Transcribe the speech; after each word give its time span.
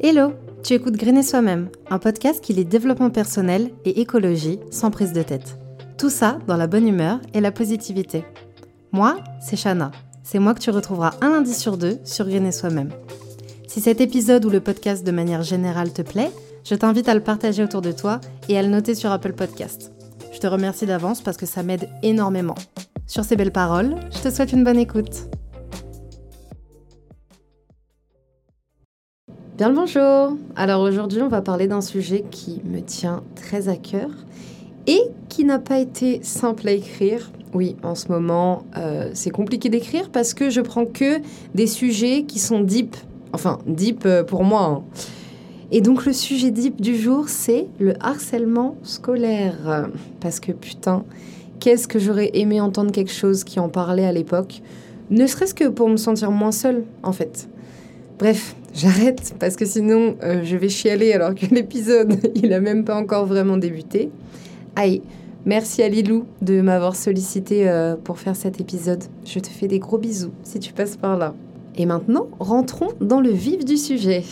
Hello, 0.00 0.32
tu 0.62 0.74
écoutes 0.74 0.96
Grainer 0.96 1.24
Soi-même, 1.24 1.70
un 1.90 1.98
podcast 1.98 2.40
qui 2.40 2.52
lit 2.52 2.64
développement 2.64 3.10
personnel 3.10 3.72
et 3.84 4.00
écologie 4.00 4.60
sans 4.70 4.92
prise 4.92 5.12
de 5.12 5.24
tête. 5.24 5.58
Tout 5.98 6.08
ça 6.08 6.38
dans 6.46 6.56
la 6.56 6.68
bonne 6.68 6.86
humeur 6.86 7.18
et 7.34 7.40
la 7.40 7.50
positivité. 7.50 8.24
Moi, 8.92 9.16
c'est 9.40 9.56
Shana. 9.56 9.90
C'est 10.22 10.38
moi 10.38 10.54
que 10.54 10.60
tu 10.60 10.70
retrouveras 10.70 11.14
un 11.20 11.30
lundi 11.30 11.52
sur 11.52 11.76
deux 11.76 11.98
sur 12.04 12.28
Grainer 12.28 12.52
Soi-même. 12.52 12.90
Si 13.66 13.80
cet 13.80 14.00
épisode 14.00 14.44
ou 14.44 14.50
le 14.50 14.60
podcast 14.60 15.04
de 15.04 15.10
manière 15.10 15.42
générale 15.42 15.92
te 15.92 16.02
plaît, 16.02 16.30
je 16.62 16.76
t'invite 16.76 17.08
à 17.08 17.14
le 17.14 17.22
partager 17.24 17.64
autour 17.64 17.82
de 17.82 17.90
toi 17.90 18.20
et 18.48 18.56
à 18.56 18.62
le 18.62 18.68
noter 18.68 18.94
sur 18.94 19.10
Apple 19.10 19.32
Podcast. 19.32 19.92
Je 20.32 20.38
te 20.38 20.46
remercie 20.46 20.86
d'avance 20.86 21.22
parce 21.22 21.36
que 21.36 21.46
ça 21.46 21.64
m'aide 21.64 21.88
énormément. 22.04 22.54
Sur 23.08 23.24
ces 23.24 23.34
belles 23.34 23.50
paroles, 23.50 23.96
je 24.12 24.20
te 24.20 24.32
souhaite 24.32 24.52
une 24.52 24.62
bonne 24.62 24.78
écoute. 24.78 25.28
Bien 29.58 29.70
le 29.70 29.74
bonjour 29.74 30.38
Alors 30.54 30.82
aujourd'hui 30.82 31.20
on 31.20 31.26
va 31.26 31.42
parler 31.42 31.66
d'un 31.66 31.80
sujet 31.80 32.24
qui 32.30 32.62
me 32.64 32.78
tient 32.78 33.24
très 33.34 33.68
à 33.68 33.74
cœur 33.74 34.08
et 34.86 35.00
qui 35.28 35.44
n'a 35.44 35.58
pas 35.58 35.80
été 35.80 36.20
simple 36.22 36.68
à 36.68 36.70
écrire. 36.70 37.32
Oui, 37.54 37.74
en 37.82 37.96
ce 37.96 38.06
moment 38.06 38.62
euh, 38.76 39.10
c'est 39.14 39.30
compliqué 39.30 39.68
d'écrire 39.68 40.10
parce 40.10 40.32
que 40.32 40.48
je 40.48 40.60
prends 40.60 40.86
que 40.86 41.18
des 41.56 41.66
sujets 41.66 42.22
qui 42.22 42.38
sont 42.38 42.60
deep. 42.60 42.96
Enfin, 43.32 43.58
deep 43.66 44.04
euh, 44.06 44.22
pour 44.22 44.44
moi. 44.44 44.62
Hein. 44.62 44.84
Et 45.72 45.80
donc 45.80 46.06
le 46.06 46.12
sujet 46.12 46.52
deep 46.52 46.80
du 46.80 46.96
jour 46.96 47.28
c'est 47.28 47.66
le 47.80 47.94
harcèlement 47.98 48.76
scolaire. 48.84 49.88
Parce 50.20 50.38
que 50.38 50.52
putain, 50.52 51.04
qu'est-ce 51.58 51.88
que 51.88 51.98
j'aurais 51.98 52.30
aimé 52.34 52.60
entendre 52.60 52.92
quelque 52.92 53.10
chose 53.10 53.42
qui 53.42 53.58
en 53.58 53.68
parlait 53.68 54.06
à 54.06 54.12
l'époque. 54.12 54.62
Ne 55.10 55.26
serait-ce 55.26 55.54
que 55.54 55.66
pour 55.66 55.88
me 55.88 55.96
sentir 55.96 56.30
moins 56.30 56.52
seule 56.52 56.84
en 57.02 57.10
fait. 57.10 57.48
Bref, 58.20 58.54
j'arrête 58.74 59.34
parce 59.38 59.56
que 59.56 59.64
sinon 59.64 60.16
euh, 60.22 60.42
je 60.44 60.56
vais 60.56 60.68
chialer 60.68 61.12
alors 61.12 61.34
que 61.34 61.46
l'épisode 61.54 62.18
il 62.34 62.52
a 62.52 62.60
même 62.60 62.84
pas 62.84 62.96
encore 62.96 63.26
vraiment 63.26 63.56
débuté. 63.56 64.10
Aïe, 64.76 65.02
merci 65.44 65.82
à 65.82 65.88
Lilou 65.88 66.24
de 66.42 66.60
m'avoir 66.60 66.96
sollicité 66.96 67.68
euh, 67.68 67.96
pour 67.96 68.18
faire 68.18 68.36
cet 68.36 68.60
épisode. 68.60 69.04
Je 69.24 69.38
te 69.38 69.48
fais 69.48 69.68
des 69.68 69.78
gros 69.78 69.98
bisous 69.98 70.32
si 70.44 70.58
tu 70.58 70.72
passes 70.72 70.96
par 70.96 71.16
là. 71.16 71.34
Et 71.76 71.86
maintenant, 71.86 72.28
rentrons 72.40 72.88
dans 73.00 73.20
le 73.20 73.30
vif 73.30 73.64
du 73.64 73.76
sujet. 73.76 74.24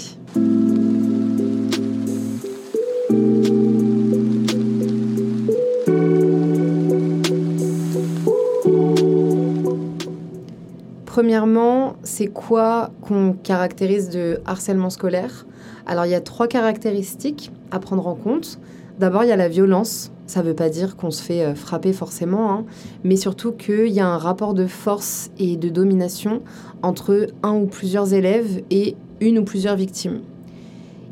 Premièrement, 11.16 11.96
c'est 12.02 12.26
quoi 12.26 12.90
qu'on 13.00 13.32
caractérise 13.32 14.10
de 14.10 14.40
harcèlement 14.44 14.90
scolaire? 14.90 15.46
Alors, 15.86 16.04
il 16.04 16.10
y 16.10 16.14
a 16.14 16.20
trois 16.20 16.46
caractéristiques 16.46 17.52
à 17.70 17.78
prendre 17.78 18.06
en 18.06 18.14
compte. 18.14 18.58
D'abord, 18.98 19.24
il 19.24 19.30
y 19.30 19.32
a 19.32 19.36
la 19.36 19.48
violence. 19.48 20.12
Ça 20.26 20.42
ne 20.42 20.48
veut 20.48 20.54
pas 20.54 20.68
dire 20.68 20.94
qu'on 20.94 21.10
se 21.10 21.22
fait 21.22 21.42
euh, 21.42 21.54
frapper 21.54 21.94
forcément, 21.94 22.52
hein, 22.52 22.64
mais 23.02 23.16
surtout 23.16 23.52
qu'il 23.52 23.88
y 23.88 24.00
a 24.00 24.06
un 24.06 24.18
rapport 24.18 24.52
de 24.52 24.66
force 24.66 25.30
et 25.38 25.56
de 25.56 25.70
domination 25.70 26.42
entre 26.82 27.28
un 27.42 27.54
ou 27.54 27.64
plusieurs 27.64 28.12
élèves 28.12 28.62
et 28.68 28.94
une 29.22 29.38
ou 29.38 29.44
plusieurs 29.44 29.76
victimes. 29.76 30.20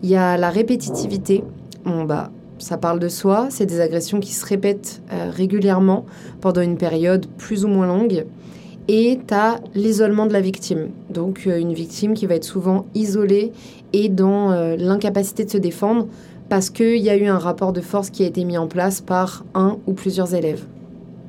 Il 0.02 0.10
y 0.10 0.16
a 0.16 0.36
la 0.36 0.50
répétitivité. 0.50 1.44
Bon, 1.86 2.04
bah, 2.04 2.30
ça 2.58 2.76
parle 2.76 2.98
de 2.98 3.08
soi, 3.08 3.46
c'est 3.48 3.64
des 3.64 3.80
agressions 3.80 4.20
qui 4.20 4.34
se 4.34 4.44
répètent 4.44 5.00
euh, 5.14 5.30
régulièrement 5.30 6.04
pendant 6.42 6.60
une 6.60 6.76
période 6.76 7.24
plus 7.38 7.64
ou 7.64 7.68
moins 7.68 7.86
longue 7.86 8.26
et 8.88 9.20
tu 9.26 9.34
as 9.34 9.60
l'isolement 9.74 10.26
de 10.26 10.32
la 10.32 10.40
victime. 10.40 10.88
Donc 11.10 11.44
euh, 11.46 11.58
une 11.58 11.72
victime 11.72 12.14
qui 12.14 12.26
va 12.26 12.34
être 12.34 12.44
souvent 12.44 12.86
isolée 12.94 13.52
et 13.92 14.08
dans 14.08 14.52
euh, 14.52 14.76
l'incapacité 14.76 15.44
de 15.44 15.50
se 15.50 15.58
défendre 15.58 16.06
parce 16.48 16.70
qu'il 16.70 16.98
y 16.98 17.10
a 17.10 17.16
eu 17.16 17.26
un 17.26 17.38
rapport 17.38 17.72
de 17.72 17.80
force 17.80 18.10
qui 18.10 18.22
a 18.22 18.26
été 18.26 18.44
mis 18.44 18.58
en 18.58 18.66
place 18.66 19.00
par 19.00 19.44
un 19.54 19.78
ou 19.86 19.92
plusieurs 19.92 20.34
élèves. 20.34 20.64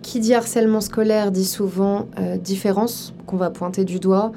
Qui 0.02 0.20
dit 0.20 0.34
harcèlement 0.34 0.82
scolaire 0.82 1.32
dit 1.32 1.46
souvent 1.46 2.08
euh, 2.20 2.38
différence 2.38 3.14
qu'on 3.26 3.38
va 3.38 3.50
pointer 3.50 3.86
du 3.86 4.00
doigt. 4.00 4.32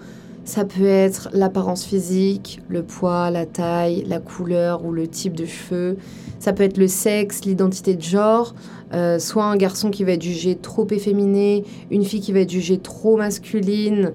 Ça 0.45 0.65
peut 0.65 0.87
être 0.87 1.29
l'apparence 1.35 1.85
physique, 1.85 2.63
le 2.69 2.83
poids, 2.83 3.31
la 3.31 3.45
taille, 3.45 4.05
la 4.07 4.19
couleur 4.19 4.83
ou 4.83 4.93
le 4.93 5.07
type 5.07 5.35
de 5.35 5.45
cheveux. 5.45 5.99
Ça 6.39 6.55
peut 6.55 6.63
être 6.63 6.79
le 6.79 6.89
sexe, 6.89 7.45
l'identité 7.45 7.95
de 7.95 8.01
genre. 8.01 8.55
Euh, 8.95 9.19
soit 9.19 9.45
un 9.45 9.57
garçon 9.57 9.91
qui 9.91 10.03
va 10.05 10.13
être 10.13 10.23
jugé 10.23 10.55
trop 10.57 10.87
efféminé, 10.91 11.65
une 11.91 12.05
fille 12.05 12.21
qui 12.21 12.33
va 12.33 12.41
être 12.41 12.51
jugée 12.51 12.79
trop 12.79 13.17
masculine. 13.17 14.13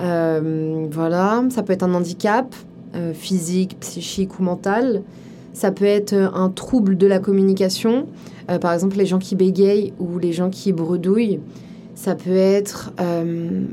Euh, 0.00 0.86
voilà, 0.90 1.44
ça 1.50 1.62
peut 1.62 1.72
être 1.72 1.82
un 1.82 1.94
handicap 1.94 2.54
euh, 2.94 3.12
physique, 3.12 3.78
psychique 3.80 4.38
ou 4.38 4.42
mental. 4.42 5.02
Ça 5.52 5.70
peut 5.70 5.84
être 5.84 6.14
un 6.14 6.48
trouble 6.48 6.96
de 6.96 7.06
la 7.06 7.20
communication, 7.20 8.08
par 8.60 8.72
exemple 8.72 8.96
les 8.96 9.06
gens 9.06 9.20
qui 9.20 9.36
bégayent 9.36 9.92
ou 10.00 10.18
les 10.18 10.32
gens 10.32 10.50
qui 10.50 10.72
bredouillent. 10.72 11.38
Ça 11.94 12.16
peut 12.16 12.34
être 12.34 12.92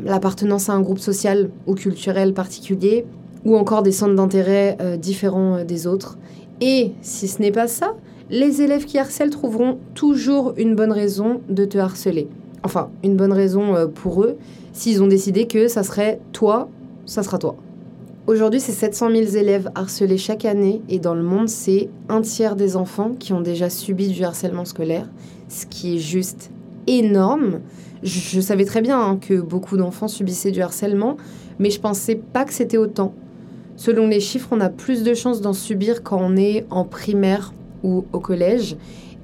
l'appartenance 0.06 0.70
à 0.70 0.74
un 0.74 0.82
groupe 0.82 1.00
social 1.00 1.50
ou 1.66 1.74
culturel 1.74 2.36
particulier, 2.36 3.04
ou 3.46 3.58
encore 3.58 3.82
des 3.82 3.92
centres 3.92 4.14
d'intérêt 4.14 4.78
différents 5.02 5.64
des 5.64 5.88
autres. 5.88 6.20
Et 6.62 6.92
si 7.02 7.28
ce 7.28 7.42
n'est 7.42 7.52
pas 7.52 7.68
ça, 7.68 7.96
les 8.32 8.62
élèves 8.62 8.86
qui 8.86 8.98
harcèlent 8.98 9.30
trouveront 9.30 9.78
toujours 9.94 10.54
une 10.56 10.74
bonne 10.74 10.94
raison 10.94 11.42
de 11.50 11.66
te 11.66 11.78
harceler. 11.78 12.30
Enfin, 12.64 12.90
une 13.04 13.18
bonne 13.18 13.34
raison 13.34 13.76
euh, 13.76 13.88
pour 13.88 14.24
eux, 14.24 14.38
s'ils 14.72 15.04
ont 15.04 15.08
décidé 15.08 15.48
que 15.48 15.68
ça 15.68 15.84
serait 15.84 16.20
toi, 16.32 16.70
ça 17.06 17.24
sera 17.24 17.38
toi. 17.38 17.58
Aujourd'hui, 18.28 18.62
c'est 18.62 18.72
700 18.72 19.10
000 19.12 19.22
élèves 19.36 19.70
harcelés 19.76 20.18
chaque 20.18 20.46
année 20.46 20.82
et 20.88 21.00
dans 21.00 21.14
le 21.14 21.24
monde, 21.24 21.50
c'est 21.50 21.90
un 22.08 22.22
tiers 22.22 22.56
des 22.56 22.78
enfants 22.78 23.12
qui 23.20 23.34
ont 23.34 23.42
déjà 23.42 23.70
subi 23.70 24.08
du 24.08 24.24
harcèlement 24.24 24.64
scolaire, 24.64 25.10
ce 25.50 25.66
qui 25.66 25.96
est 25.96 26.00
juste 26.00 26.52
énorme. 26.88 27.60
Je, 28.02 28.40
savais 28.40 28.66
très 28.66 28.82
bien 28.82 29.00
hein, 29.00 29.18
que 29.20 29.42
beaucoup 29.42 29.76
d'enfants 29.76 30.08
subissaient 30.08 30.52
du 30.52 30.62
harcèlement, 30.62 31.18
mais 31.60 31.70
je 31.70 31.82
pensais 31.82 32.16
pas 32.16 32.46
que 32.46 32.54
c'était 32.54 32.78
autant. 32.78 33.14
Selon 33.76 34.08
les 34.08 34.20
chiffres, 34.22 34.50
on 34.52 34.62
a 34.62 34.70
plus 34.70 35.04
de 35.04 35.14
chances 35.14 35.42
d'en 35.42 35.54
subir 35.54 36.02
quand 36.02 36.20
on 36.22 36.38
est 36.38 36.66
en 36.70 36.86
primaire 36.86 37.54
ou 37.84 38.06
au 38.14 38.20
collège. 38.20 38.76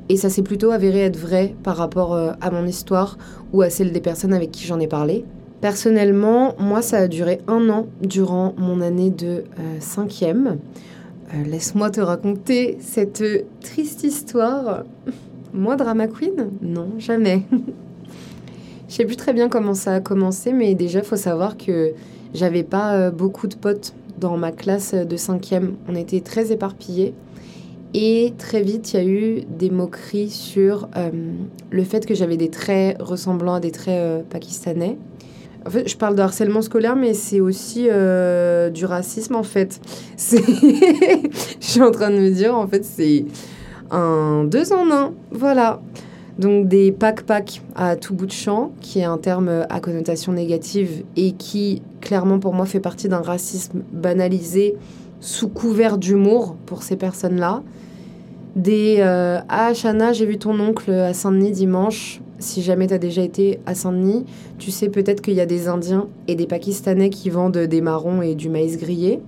Et 0.09 0.15
ça 0.15 0.29
s'est 0.29 0.41
plutôt 0.41 0.71
avéré 0.71 1.01
être 1.01 1.17
vrai 1.17 1.53
par 1.63 1.75
rapport 1.75 2.13
euh, 2.13 2.31
à 2.39 2.49
mon 2.49 2.65
histoire 2.65 3.17
ou 3.51 3.61
à 3.61 3.69
celle 3.69 3.91
des 3.91 3.99
personnes 3.99 4.33
avec 4.33 4.51
qui 4.51 4.65
j'en 4.65 4.79
ai 4.79 4.87
parlé. 4.87 5.25
Personnellement, 5.59 6.55
moi, 6.59 6.81
ça 6.81 6.97
a 6.97 7.07
duré 7.07 7.41
un 7.47 7.69
an 7.69 7.87
durant 8.01 8.53
mon 8.57 8.79
année 8.79 9.09
de 9.09 9.43
euh, 9.59 9.77
cinquième. 9.79 10.59
Euh, 11.33 11.43
laisse-moi 11.43 11.89
te 11.89 11.99
raconter 11.99 12.77
cette 12.79 13.23
triste 13.61 14.03
histoire. 14.03 14.83
Moi, 15.53 15.75
drama 15.75 16.07
queen? 16.07 16.51
Non, 16.61 16.89
jamais. 16.99 17.43
Je 18.89 18.93
sais 18.93 19.05
plus 19.05 19.15
très 19.15 19.33
bien 19.33 19.49
comment 19.49 19.73
ça 19.73 19.95
a 19.95 19.99
commencé, 20.01 20.53
mais 20.53 20.75
déjà, 20.75 21.01
faut 21.01 21.15
savoir 21.15 21.57
que 21.57 21.93
j'avais 22.33 22.63
pas 22.63 23.11
beaucoup 23.11 23.47
de 23.47 23.55
potes 23.55 23.93
dans 24.19 24.37
ma 24.37 24.51
classe 24.51 24.93
de 24.93 25.17
cinquième. 25.17 25.75
On 25.89 25.95
était 25.95 26.19
très 26.19 26.51
éparpillés. 26.51 27.13
Et 27.93 28.33
très 28.37 28.61
vite, 28.61 28.93
il 28.93 28.97
y 28.97 28.99
a 28.99 29.05
eu 29.05 29.41
des 29.49 29.69
moqueries 29.69 30.29
sur 30.29 30.89
euh, 30.97 31.09
le 31.69 31.83
fait 31.83 32.05
que 32.05 32.13
j'avais 32.13 32.37
des 32.37 32.49
traits 32.49 33.01
ressemblant 33.01 33.55
à 33.55 33.59
des 33.59 33.71
traits 33.71 33.99
euh, 33.99 34.21
pakistanais. 34.29 34.97
En 35.65 35.69
fait, 35.69 35.87
je 35.87 35.97
parle 35.97 36.15
de 36.15 36.21
harcèlement 36.21 36.61
scolaire, 36.61 36.95
mais 36.95 37.13
c'est 37.13 37.39
aussi 37.39 37.87
euh, 37.89 38.69
du 38.69 38.85
racisme, 38.85 39.35
en 39.35 39.43
fait. 39.43 39.79
je 40.17 41.47
suis 41.59 41.81
en 41.81 41.91
train 41.91 42.09
de 42.09 42.17
me 42.17 42.29
dire, 42.29 42.55
en 42.55 42.67
fait, 42.67 42.85
c'est 42.85 43.25
un 43.91 44.43
deux 44.43 44.73
en 44.73 44.91
un. 44.91 45.13
Voilà. 45.31 45.81
Donc 46.39 46.67
des 46.67 46.91
pack-pack 46.91 47.63
à 47.75 47.95
tout 47.95 48.13
bout 48.13 48.27
de 48.27 48.31
champ, 48.31 48.71
qui 48.79 48.99
est 48.99 49.05
un 49.05 49.17
terme 49.17 49.65
à 49.69 49.79
connotation 49.79 50.33
négative 50.33 51.03
et 51.15 51.31
qui, 51.31 51.81
clairement, 51.99 52.37
pour 52.37 52.53
moi, 52.53 52.67
fait 52.67 52.79
partie 52.79 53.09
d'un 53.09 53.21
racisme 53.21 53.81
banalisé 53.91 54.75
sous 55.19 55.49
couvert 55.49 55.97
d'humour 55.97 56.55
pour 56.65 56.83
ces 56.83 56.95
personnes-là. 56.95 57.63
Des 58.55 58.97
euh, 58.99 59.39
Ah, 59.49 59.73
Chana, 59.73 60.13
j'ai 60.13 60.25
vu 60.25 60.37
ton 60.37 60.59
oncle 60.59 60.91
à 60.91 61.13
Saint-Denis 61.13 61.51
dimanche. 61.51 62.21
Si 62.39 62.61
jamais 62.61 62.87
tu 62.87 62.93
as 62.93 62.99
déjà 62.99 63.21
été 63.21 63.59
à 63.65 63.75
Saint-Denis, 63.75 64.25
tu 64.57 64.71
sais 64.71 64.89
peut-être 64.89 65.21
qu'il 65.21 65.33
y 65.33 65.41
a 65.41 65.45
des 65.45 65.67
Indiens 65.67 66.07
et 66.27 66.35
des 66.35 66.45
Pakistanais 66.45 67.09
qui 67.09 67.29
vendent 67.29 67.57
des 67.57 67.81
marrons 67.81 68.21
et 68.21 68.35
du 68.35 68.49
maïs 68.49 68.77
grillé. 68.77 69.19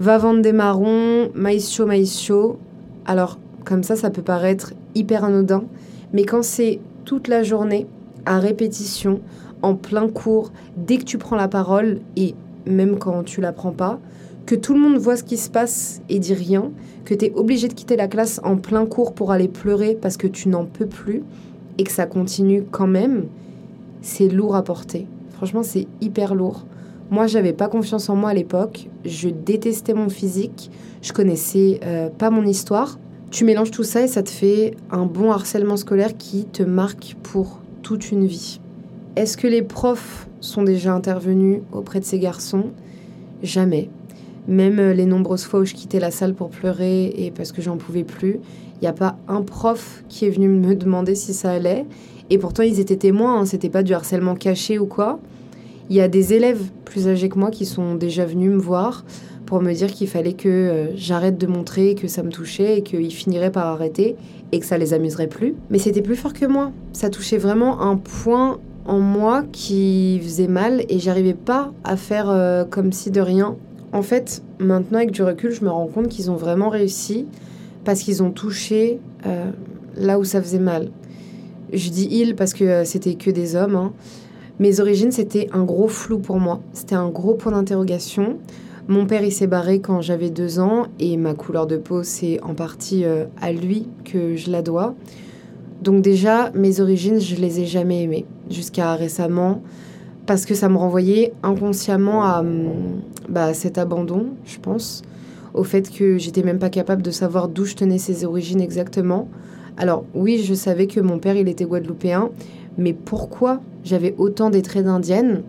Va 0.00 0.18
vendre 0.18 0.42
des 0.42 0.52
marrons, 0.52 1.30
maïs 1.34 1.72
chaud, 1.72 1.86
maïs 1.86 2.20
chaud. 2.20 2.58
Alors, 3.06 3.38
comme 3.64 3.82
ça, 3.82 3.96
ça 3.96 4.10
peut 4.10 4.22
paraître 4.22 4.72
hyper 4.94 5.24
anodin, 5.24 5.64
mais 6.12 6.24
quand 6.24 6.42
c'est 6.42 6.80
toute 7.04 7.28
la 7.28 7.42
journée, 7.42 7.86
à 8.26 8.38
répétition, 8.38 9.20
en 9.62 9.74
plein 9.74 10.08
cours, 10.08 10.52
dès 10.76 10.98
que 10.98 11.04
tu 11.04 11.18
prends 11.18 11.36
la 11.36 11.48
parole, 11.48 12.00
et 12.16 12.34
même 12.66 12.98
quand 12.98 13.22
tu 13.24 13.40
la 13.40 13.52
prends 13.52 13.72
pas, 13.72 13.98
que 14.46 14.54
tout 14.54 14.74
le 14.74 14.80
monde 14.80 14.98
voit 14.98 15.16
ce 15.16 15.24
qui 15.24 15.36
se 15.36 15.50
passe 15.50 16.02
et 16.08 16.18
dit 16.18 16.34
rien, 16.34 16.70
que 17.04 17.14
tu 17.14 17.26
es 17.26 17.32
obligé 17.34 17.68
de 17.68 17.74
quitter 17.74 17.96
la 17.96 18.08
classe 18.08 18.40
en 18.44 18.56
plein 18.56 18.86
cours 18.86 19.14
pour 19.14 19.32
aller 19.32 19.48
pleurer 19.48 19.96
parce 20.00 20.16
que 20.16 20.26
tu 20.26 20.48
n'en 20.48 20.64
peux 20.64 20.86
plus 20.86 21.22
et 21.78 21.84
que 21.84 21.92
ça 21.92 22.06
continue 22.06 22.64
quand 22.70 22.86
même, 22.86 23.26
c'est 24.02 24.28
lourd 24.28 24.56
à 24.56 24.62
porter. 24.62 25.06
Franchement, 25.32 25.62
c'est 25.62 25.86
hyper 26.00 26.34
lourd. 26.34 26.64
Moi, 27.10 27.26
j'avais 27.26 27.52
pas 27.52 27.68
confiance 27.68 28.08
en 28.08 28.16
moi 28.16 28.30
à 28.30 28.34
l'époque. 28.34 28.88
Je 29.04 29.28
détestais 29.28 29.94
mon 29.94 30.08
physique. 30.08 30.70
Je 31.02 31.12
connaissais 31.12 31.80
euh, 31.84 32.08
pas 32.08 32.30
mon 32.30 32.46
histoire. 32.46 32.98
Tu 33.30 33.44
mélanges 33.44 33.70
tout 33.70 33.82
ça 33.82 34.02
et 34.02 34.08
ça 34.08 34.22
te 34.22 34.30
fait 34.30 34.76
un 34.90 35.06
bon 35.06 35.32
harcèlement 35.32 35.76
scolaire 35.76 36.16
qui 36.16 36.44
te 36.44 36.62
marque 36.62 37.16
pour 37.22 37.60
toute 37.82 38.10
une 38.10 38.26
vie. 38.26 38.60
Est-ce 39.16 39.36
que 39.36 39.46
les 39.46 39.62
profs 39.62 40.28
sont 40.40 40.62
déjà 40.62 40.94
intervenus 40.94 41.60
auprès 41.72 42.00
de 42.00 42.04
ces 42.04 42.18
garçons? 42.18 42.70
Jamais. 43.42 43.90
Même 44.46 44.78
euh, 44.78 44.92
les 44.92 45.06
nombreuses 45.06 45.44
fois 45.44 45.60
où 45.60 45.64
je 45.64 45.74
quittais 45.74 46.00
la 46.00 46.10
salle 46.10 46.34
pour 46.34 46.50
pleurer 46.50 47.06
et 47.06 47.30
parce 47.30 47.52
que 47.52 47.62
j'en 47.62 47.76
pouvais 47.76 48.04
plus, 48.04 48.40
il 48.76 48.80
n'y 48.82 48.88
a 48.88 48.92
pas 48.92 49.16
un 49.28 49.42
prof 49.42 50.04
qui 50.08 50.26
est 50.26 50.30
venu 50.30 50.48
me 50.48 50.74
demander 50.74 51.14
si 51.14 51.32
ça 51.32 51.52
allait. 51.52 51.86
Et 52.30 52.38
pourtant, 52.38 52.62
ils 52.62 52.80
étaient 52.80 52.96
témoins, 52.96 53.40
hein, 53.40 53.46
c'était 53.46 53.68
pas 53.68 53.82
du 53.82 53.94
harcèlement 53.94 54.34
caché 54.34 54.78
ou 54.78 54.86
quoi. 54.86 55.18
Il 55.90 55.96
y 55.96 56.00
a 56.00 56.08
des 56.08 56.32
élèves 56.32 56.62
plus 56.84 57.08
âgés 57.08 57.28
que 57.28 57.38
moi 57.38 57.50
qui 57.50 57.66
sont 57.66 57.94
déjà 57.94 58.24
venus 58.24 58.50
me 58.50 58.58
voir 58.58 59.04
pour 59.46 59.60
me 59.60 59.72
dire 59.72 59.92
qu'il 59.92 60.08
fallait 60.08 60.32
que 60.32 60.48
euh, 60.48 60.96
j'arrête 60.96 61.36
de 61.36 61.46
montrer 61.46 61.94
que 61.94 62.08
ça 62.08 62.22
me 62.22 62.30
touchait 62.30 62.78
et 62.78 62.82
qu'ils 62.82 63.12
finiraient 63.12 63.52
par 63.52 63.66
arrêter 63.66 64.16
et 64.52 64.60
que 64.60 64.66
ça 64.66 64.78
les 64.78 64.94
amuserait 64.94 65.26
plus. 65.26 65.54
Mais 65.70 65.78
c'était 65.78 66.02
plus 66.02 66.16
fort 66.16 66.32
que 66.32 66.46
moi. 66.46 66.72
Ça 66.92 67.10
touchait 67.10 67.36
vraiment 67.36 67.82
un 67.82 67.96
point 67.96 68.58
en 68.86 69.00
moi 69.00 69.44
qui 69.52 70.20
faisait 70.22 70.48
mal 70.48 70.84
et 70.88 70.98
j'arrivais 70.98 71.34
pas 71.34 71.72
à 71.84 71.96
faire 71.96 72.28
euh, 72.28 72.64
comme 72.64 72.92
si 72.92 73.10
de 73.10 73.20
rien. 73.20 73.56
En 73.94 74.02
fait, 74.02 74.42
maintenant 74.58 74.98
avec 74.98 75.12
du 75.12 75.22
recul, 75.22 75.52
je 75.52 75.64
me 75.64 75.70
rends 75.70 75.86
compte 75.86 76.08
qu'ils 76.08 76.28
ont 76.28 76.34
vraiment 76.34 76.68
réussi 76.68 77.26
parce 77.84 78.00
qu'ils 78.00 78.24
ont 78.24 78.32
touché 78.32 78.98
euh, 79.24 79.52
là 79.96 80.18
où 80.18 80.24
ça 80.24 80.42
faisait 80.42 80.58
mal. 80.58 80.90
Je 81.72 81.90
dis 81.90 82.08
ils 82.10 82.34
parce 82.34 82.54
que 82.54 82.84
c'était 82.84 83.14
que 83.14 83.30
des 83.30 83.54
hommes. 83.54 83.76
Hein. 83.76 83.92
Mes 84.58 84.80
origines, 84.80 85.12
c'était 85.12 85.48
un 85.52 85.62
gros 85.62 85.86
flou 85.86 86.18
pour 86.18 86.40
moi. 86.40 86.60
C'était 86.72 86.96
un 86.96 87.08
gros 87.08 87.34
point 87.34 87.52
d'interrogation. 87.52 88.38
Mon 88.88 89.06
père, 89.06 89.22
il 89.22 89.30
s'est 89.30 89.46
barré 89.46 89.78
quand 89.78 90.00
j'avais 90.00 90.30
deux 90.30 90.58
ans 90.58 90.88
et 90.98 91.16
ma 91.16 91.34
couleur 91.34 91.68
de 91.68 91.76
peau, 91.76 92.02
c'est 92.02 92.42
en 92.42 92.54
partie 92.54 93.04
euh, 93.04 93.26
à 93.40 93.52
lui 93.52 93.86
que 94.04 94.34
je 94.34 94.50
la 94.50 94.62
dois. 94.62 94.96
Donc 95.82 96.02
déjà, 96.02 96.50
mes 96.50 96.80
origines, 96.80 97.20
je 97.20 97.36
les 97.36 97.60
ai 97.60 97.66
jamais 97.66 98.02
aimées 98.02 98.26
jusqu'à 98.50 98.96
récemment 98.96 99.62
parce 100.26 100.46
que 100.46 100.54
ça 100.54 100.68
me 100.68 100.76
renvoyait 100.76 101.32
inconsciemment 101.42 102.24
à 102.24 102.40
hum, 102.40 103.00
bah, 103.28 103.54
cet 103.54 103.78
abandon, 103.78 104.28
je 104.44 104.58
pense, 104.58 105.02
au 105.52 105.64
fait 105.64 105.90
que 105.90 106.18
j'étais 106.18 106.42
même 106.42 106.58
pas 106.58 106.70
capable 106.70 107.02
de 107.02 107.10
savoir 107.10 107.48
d'où 107.48 107.64
je 107.64 107.74
tenais 107.74 107.98
ses 107.98 108.24
origines 108.24 108.60
exactement. 108.60 109.28
Alors 109.76 110.04
oui, 110.14 110.42
je 110.44 110.54
savais 110.54 110.86
que 110.86 111.00
mon 111.00 111.18
père, 111.18 111.36
il 111.36 111.48
était 111.48 111.64
guadeloupéen, 111.64 112.30
mais 112.78 112.92
pourquoi 112.92 113.60
j'avais 113.84 114.14
autant 114.18 114.50
des 114.50 114.62
traits 114.62 114.84
d'indienne? 114.84 115.42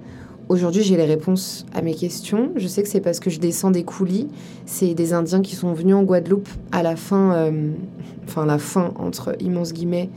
Aujourd'hui, 0.47 0.83
j'ai 0.83 0.95
les 0.95 1.05
réponses 1.05 1.65
à 1.73 1.81
mes 1.81 1.95
questions. 1.95 2.51
Je 2.55 2.67
sais 2.67 2.83
que 2.83 2.89
c'est 2.89 3.01
parce 3.01 3.19
que 3.19 3.31
je 3.31 3.39
descends 3.39 3.71
des 3.71 3.83
coulis. 3.83 4.27
C'est 4.67 4.93
des 4.93 5.13
Indiens 5.13 5.41
qui 5.41 5.55
sont 5.55 5.73
venus 5.73 5.95
en 5.95 6.03
Guadeloupe 6.03 6.49
à 6.71 6.83
la 6.83 6.95
fin, 6.95 7.33
euh, 7.33 7.71
enfin 8.27 8.45
la 8.45 8.59
fin 8.59 8.93
entre 8.99 9.35
immenses 9.39 9.73
guillemets, 9.73 10.09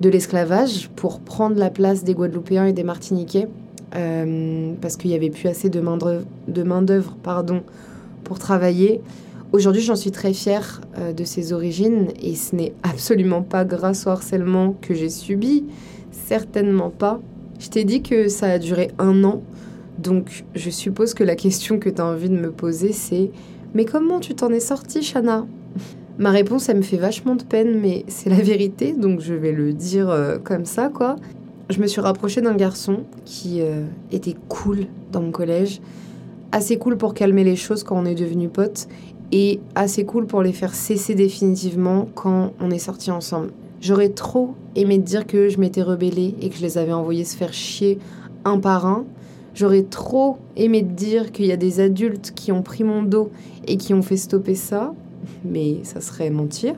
de 0.00 0.10
l'esclavage 0.10 0.90
pour 0.96 1.20
prendre 1.20 1.56
la 1.56 1.70
place 1.70 2.04
des 2.04 2.12
Guadeloupéens 2.12 2.66
et 2.66 2.74
des 2.74 2.84
Martiniquais 2.84 3.48
parce 3.94 4.96
qu'il 4.96 5.10
n'y 5.10 5.16
avait 5.16 5.30
plus 5.30 5.48
assez 5.48 5.70
de 5.70 5.80
main-d'œuvre 5.80 7.16
pour 8.24 8.38
travailler. 8.38 9.00
Aujourd'hui, 9.54 9.82
j'en 9.82 9.94
suis 9.94 10.10
très 10.10 10.32
fière 10.32 10.80
euh, 10.98 11.12
de 11.12 11.22
ses 11.22 11.52
origines 11.52 12.08
et 12.20 12.34
ce 12.34 12.56
n'est 12.56 12.72
absolument 12.82 13.42
pas 13.42 13.64
grâce 13.64 14.04
au 14.04 14.10
harcèlement 14.10 14.74
que 14.80 14.94
j'ai 14.94 15.08
subi. 15.08 15.64
Certainement 16.10 16.90
pas. 16.90 17.20
Je 17.60 17.68
t'ai 17.68 17.84
dit 17.84 18.02
que 18.02 18.26
ça 18.26 18.46
a 18.46 18.58
duré 18.58 18.90
un 18.98 19.22
an, 19.22 19.44
donc 19.98 20.44
je 20.56 20.70
suppose 20.70 21.14
que 21.14 21.22
la 21.22 21.36
question 21.36 21.78
que 21.78 21.88
tu 21.88 22.00
as 22.00 22.04
envie 22.04 22.30
de 22.30 22.36
me 22.36 22.50
poser, 22.50 22.92
c'est 22.92 23.30
Mais 23.74 23.84
comment 23.84 24.18
tu 24.18 24.34
t'en 24.34 24.50
es 24.50 24.58
sortie, 24.58 25.02
Shana? 25.02 25.46
Ma 26.18 26.30
réponse, 26.30 26.68
elle 26.68 26.78
me 26.78 26.82
fait 26.82 26.96
vachement 26.96 27.36
de 27.36 27.44
peine, 27.44 27.80
mais 27.80 28.04
c'est 28.08 28.30
la 28.30 28.40
vérité, 28.42 28.92
donc 28.92 29.20
je 29.20 29.34
vais 29.34 29.52
le 29.52 29.72
dire 29.72 30.10
euh, 30.10 30.38
comme 30.38 30.64
ça, 30.64 30.88
quoi. 30.88 31.14
Je 31.70 31.80
me 31.80 31.86
suis 31.86 32.02
rapprochée 32.02 32.42
d'un 32.42 32.54
garçon 32.54 33.04
qui 33.24 33.62
euh, 33.62 33.84
était 34.12 34.36
cool 34.48 34.86
dans 35.12 35.22
mon 35.22 35.30
collège, 35.30 35.80
assez 36.52 36.76
cool 36.76 36.98
pour 36.98 37.14
calmer 37.14 37.42
les 37.42 37.56
choses 37.56 37.84
quand 37.84 37.98
on 37.98 38.04
est 38.04 38.14
devenu 38.14 38.50
potes, 38.50 38.86
et 39.32 39.60
assez 39.74 40.04
cool 40.04 40.26
pour 40.26 40.42
les 40.42 40.52
faire 40.52 40.74
cesser 40.74 41.14
définitivement 41.14 42.06
quand 42.14 42.52
on 42.60 42.70
est 42.70 42.78
sortis 42.78 43.10
ensemble. 43.10 43.50
J'aurais 43.80 44.10
trop 44.10 44.54
aimé 44.76 44.98
dire 44.98 45.26
que 45.26 45.48
je 45.48 45.58
m'étais 45.58 45.80
rebellée 45.80 46.34
et 46.42 46.50
que 46.50 46.56
je 46.56 46.60
les 46.60 46.76
avais 46.76 46.92
envoyés 46.92 47.24
se 47.24 47.34
faire 47.34 47.54
chier 47.54 47.98
un 48.44 48.58
par 48.58 48.84
un. 48.84 49.06
J'aurais 49.54 49.84
trop 49.84 50.36
aimé 50.56 50.82
dire 50.82 51.32
qu'il 51.32 51.46
y 51.46 51.52
a 51.52 51.56
des 51.56 51.80
adultes 51.80 52.32
qui 52.34 52.52
ont 52.52 52.62
pris 52.62 52.84
mon 52.84 53.02
dos 53.02 53.30
et 53.66 53.78
qui 53.78 53.94
ont 53.94 54.02
fait 54.02 54.18
stopper 54.18 54.54
ça, 54.54 54.92
mais 55.46 55.78
ça 55.82 56.02
serait 56.02 56.28
mentir. 56.28 56.74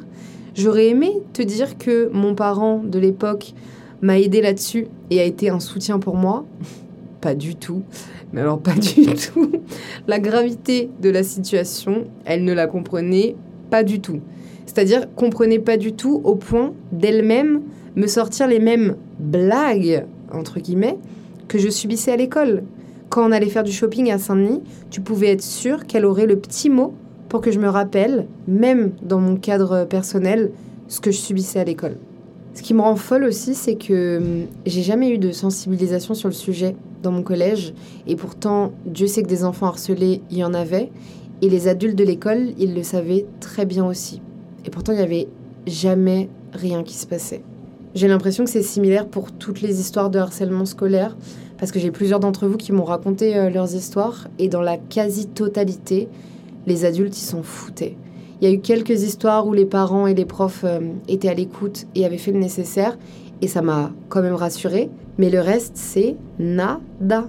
J'aurais 0.55 0.87
aimé 0.87 1.12
te 1.33 1.43
dire 1.43 1.77
que 1.77 2.09
mon 2.12 2.37
parent 2.37 2.79
de 2.79 3.00
l'époque 3.00 3.53
m'a 4.02 4.19
aidé 4.19 4.40
là-dessus 4.40 4.87
et 5.10 5.20
a 5.20 5.25
été 5.25 5.48
un 5.48 5.60
soutien 5.60 5.98
pour 5.98 6.16
moi. 6.16 6.44
Pas 7.20 7.34
du 7.34 7.56
tout. 7.56 7.82
Mais 8.32 8.40
alors 8.40 8.60
pas 8.60 8.75
du 8.75 9.06
tout. 9.14 9.50
La 10.06 10.19
gravité 10.19 10.90
de 11.00 11.08
la 11.10 11.22
situation, 11.22 12.04
elle 12.25 12.44
ne 12.44 12.52
la 12.52 12.66
comprenait 12.66 13.37
pas 13.70 13.82
du 13.82 14.00
tout. 14.00 14.20
C'est-à-dire 14.66 15.06
comprenait 15.14 15.58
pas 15.58 15.76
du 15.76 15.93
tout 15.93 16.20
au 16.25 16.34
point 16.34 16.72
d'elle-même 16.93 17.62
me 17.96 18.06
sortir 18.06 18.46
les 18.46 18.58
mêmes 18.58 18.96
blagues, 19.19 20.04
entre 20.32 20.60
guillemets, 20.60 20.99
que 21.49 21.58
je 21.58 21.69
subissais 21.69 22.12
à 22.12 22.16
l'école. 22.16 22.62
Quand 23.08 23.26
on 23.26 23.32
allait 23.32 23.49
faire 23.49 23.62
du 23.62 23.72
shopping 23.72 24.10
à 24.10 24.19
Saint-Denis, 24.19 24.62
tu 24.90 25.00
pouvais 25.00 25.28
être 25.28 25.42
sûr 25.42 25.87
qu'elle 25.87 26.04
aurait 26.04 26.26
le 26.26 26.37
petit 26.37 26.69
mot 26.69 26.94
pour 27.28 27.40
que 27.40 27.50
je 27.50 27.58
me 27.58 27.69
rappelle, 27.69 28.26
même 28.46 28.92
dans 29.02 29.20
mon 29.20 29.37
cadre 29.37 29.84
personnel, 29.84 30.50
ce 30.88 31.00
que 31.00 31.10
je 31.10 31.19
subissais 31.19 31.60
à 31.60 31.64
l'école. 31.64 31.96
Ce 32.56 32.62
qui 32.62 32.73
me 32.73 32.81
rend 32.81 32.97
folle 32.97 33.25
aussi, 33.25 33.55
c'est 33.55 33.75
que 33.75 34.17
hum, 34.17 34.47
j'ai 34.64 34.81
jamais 34.81 35.11
eu 35.11 35.19
de 35.19 35.31
sensibilisation 35.31 36.14
sur 36.14 36.29
le 36.29 36.35
sujet 36.35 36.75
dans 37.03 37.12
mon 37.12 37.23
collège, 37.23 37.75
et 38.06 38.17
pourtant, 38.17 38.73
Dieu 38.87 39.06
sait 39.06 39.23
que 39.23 39.29
des 39.29 39.44
enfants 39.44 39.67
harcelés, 39.67 40.23
il 40.31 40.38
y 40.38 40.43
en 40.44 40.55
avait, 40.55 40.91
et 41.43 41.50
les 41.50 41.69
adultes 41.69 41.97
de 41.97 42.03
l'école, 42.03 42.55
ils 42.58 42.75
le 42.75 42.82
savaient 42.82 43.26
très 43.41 43.67
bien 43.67 43.85
aussi. 43.85 44.23
Et 44.64 44.70
pourtant, 44.70 44.93
il 44.93 44.97
n'y 44.97 45.05
avait 45.05 45.29
jamais 45.67 46.31
rien 46.55 46.82
qui 46.82 46.94
se 46.94 47.06
passait. 47.06 47.43
J'ai 47.94 48.08
l'impression 48.08 48.44
que 48.44 48.50
c'est 48.50 48.62
similaire 48.62 49.06
pour 49.06 49.32
toutes 49.32 49.61
les 49.61 49.79
histoires 49.79 50.09
de 50.09 50.19
harcèlement 50.19 50.64
scolaire, 50.64 51.14
parce 51.59 51.73
que 51.73 51.79
j'ai 51.79 51.91
plusieurs 51.91 52.20
d'entre 52.20 52.47
vous 52.47 52.56
qui 52.56 52.73
m'ont 52.73 52.85
raconté 52.85 53.37
euh, 53.37 53.50
leurs 53.50 53.75
histoires, 53.75 54.29
et 54.38 54.49
dans 54.49 54.62
la 54.62 54.79
quasi-totalité, 54.79 56.09
les 56.67 56.87
adultes 56.87 57.19
y 57.19 57.20
sont 57.20 57.43
foutés. 57.43 57.99
Il 58.40 58.49
y 58.49 58.50
a 58.50 58.55
eu 58.55 58.61
quelques 58.61 59.02
histoires 59.02 59.47
où 59.47 59.55
les 59.55 59.64
parents 59.64 60.07
et 60.07 60.14
les 60.14 60.26
profs 60.26 60.64
euh, 60.64 60.81
étaient 61.09 61.31
à 61.31 61.35
l'écoute 61.35 61.87
et 61.95 62.05
avaient 62.05 62.19
fait 62.19 62.33
le 62.33 62.38
nécessaire, 62.38 62.99
et 63.40 63.49
ça 63.49 63.62
m'a 63.62 63.93
quand 64.11 64.21
même 64.21 64.35
rassurée, 64.35 64.90
mais 65.16 65.31
le 65.31 65.40
reste, 65.40 65.73
c'est 65.76 66.16
nada. 66.38 67.28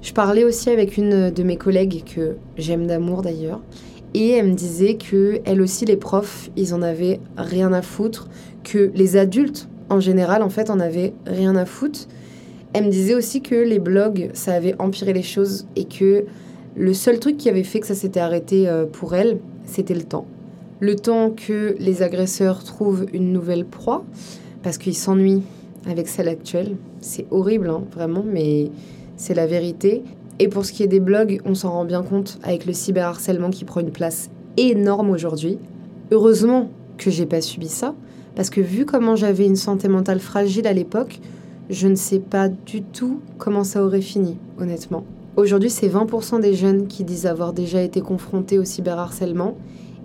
Je 0.00 0.12
parlais 0.12 0.44
aussi 0.44 0.70
avec 0.70 0.96
une 0.96 1.30
de 1.30 1.42
mes 1.42 1.56
collègues 1.56 2.04
que 2.04 2.36
j'aime 2.56 2.86
d'amour 2.86 3.22
d'ailleurs, 3.22 3.60
et 4.14 4.30
elle 4.30 4.48
me 4.48 4.54
disait 4.54 4.94
que 4.94 5.40
elle 5.44 5.60
aussi 5.60 5.84
les 5.84 5.96
profs, 5.96 6.50
ils 6.56 6.72
en 6.72 6.82
avaient 6.82 7.18
rien 7.36 7.72
à 7.72 7.82
foutre, 7.82 8.28
que 8.62 8.92
les 8.94 9.16
adultes 9.16 9.68
en 9.90 9.98
général 9.98 10.42
en 10.42 10.50
fait 10.50 10.70
en 10.70 10.78
avaient 10.78 11.14
rien 11.26 11.56
à 11.56 11.64
foutre. 11.64 12.06
Elle 12.74 12.84
me 12.84 12.90
disait 12.90 13.14
aussi 13.14 13.40
que 13.40 13.54
les 13.54 13.78
blogs, 13.78 14.30
ça 14.34 14.52
avait 14.52 14.74
empiré 14.78 15.12
les 15.12 15.22
choses 15.22 15.66
et 15.74 15.84
que 15.84 16.26
le 16.78 16.94
seul 16.94 17.18
truc 17.18 17.36
qui 17.36 17.48
avait 17.48 17.64
fait 17.64 17.80
que 17.80 17.86
ça 17.86 17.96
s'était 17.96 18.20
arrêté 18.20 18.68
euh, 18.68 18.86
pour 18.86 19.14
elle, 19.14 19.38
c'était 19.64 19.94
le 19.94 20.04
temps. 20.04 20.26
Le 20.78 20.94
temps 20.94 21.30
que 21.30 21.74
les 21.80 22.02
agresseurs 22.02 22.62
trouvent 22.62 23.06
une 23.12 23.32
nouvelle 23.32 23.64
proie, 23.64 24.04
parce 24.62 24.78
qu'ils 24.78 24.94
s'ennuient 24.94 25.42
avec 25.86 26.06
celle 26.06 26.28
actuelle. 26.28 26.76
C'est 27.00 27.26
horrible, 27.32 27.68
hein, 27.68 27.82
vraiment, 27.92 28.24
mais 28.24 28.70
c'est 29.16 29.34
la 29.34 29.48
vérité. 29.48 30.04
Et 30.38 30.46
pour 30.46 30.64
ce 30.64 30.72
qui 30.72 30.84
est 30.84 30.88
des 30.88 31.00
blogs, 31.00 31.40
on 31.44 31.56
s'en 31.56 31.72
rend 31.72 31.84
bien 31.84 32.04
compte 32.04 32.38
avec 32.44 32.64
le 32.64 32.72
cyberharcèlement 32.72 33.50
qui 33.50 33.64
prend 33.64 33.80
une 33.80 33.90
place 33.90 34.30
énorme 34.56 35.10
aujourd'hui. 35.10 35.58
Heureusement 36.12 36.70
que 36.96 37.10
j'ai 37.10 37.26
pas 37.26 37.40
subi 37.40 37.68
ça, 37.68 37.96
parce 38.36 38.50
que 38.50 38.60
vu 38.60 38.84
comment 38.84 39.16
j'avais 39.16 39.46
une 39.46 39.56
santé 39.56 39.88
mentale 39.88 40.20
fragile 40.20 40.68
à 40.68 40.72
l'époque, 40.72 41.18
je 41.70 41.88
ne 41.88 41.96
sais 41.96 42.20
pas 42.20 42.48
du 42.48 42.82
tout 42.82 43.20
comment 43.36 43.64
ça 43.64 43.84
aurait 43.84 44.00
fini, 44.00 44.36
honnêtement. 44.60 45.04
Aujourd'hui, 45.38 45.70
c'est 45.70 45.86
20% 45.86 46.40
des 46.40 46.54
jeunes 46.54 46.88
qui 46.88 47.04
disent 47.04 47.24
avoir 47.24 47.52
déjà 47.52 47.80
été 47.80 48.00
confrontés 48.00 48.58
au 48.58 48.64
cyberharcèlement, 48.64 49.56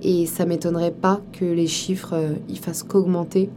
et 0.04 0.28
ça 0.28 0.46
m'étonnerait 0.46 0.92
pas 0.92 1.22
que 1.32 1.44
les 1.44 1.66
chiffres 1.66 2.14
euh, 2.14 2.34
y 2.50 2.56
fassent 2.56 2.84
qu'augmenter. 2.84 3.50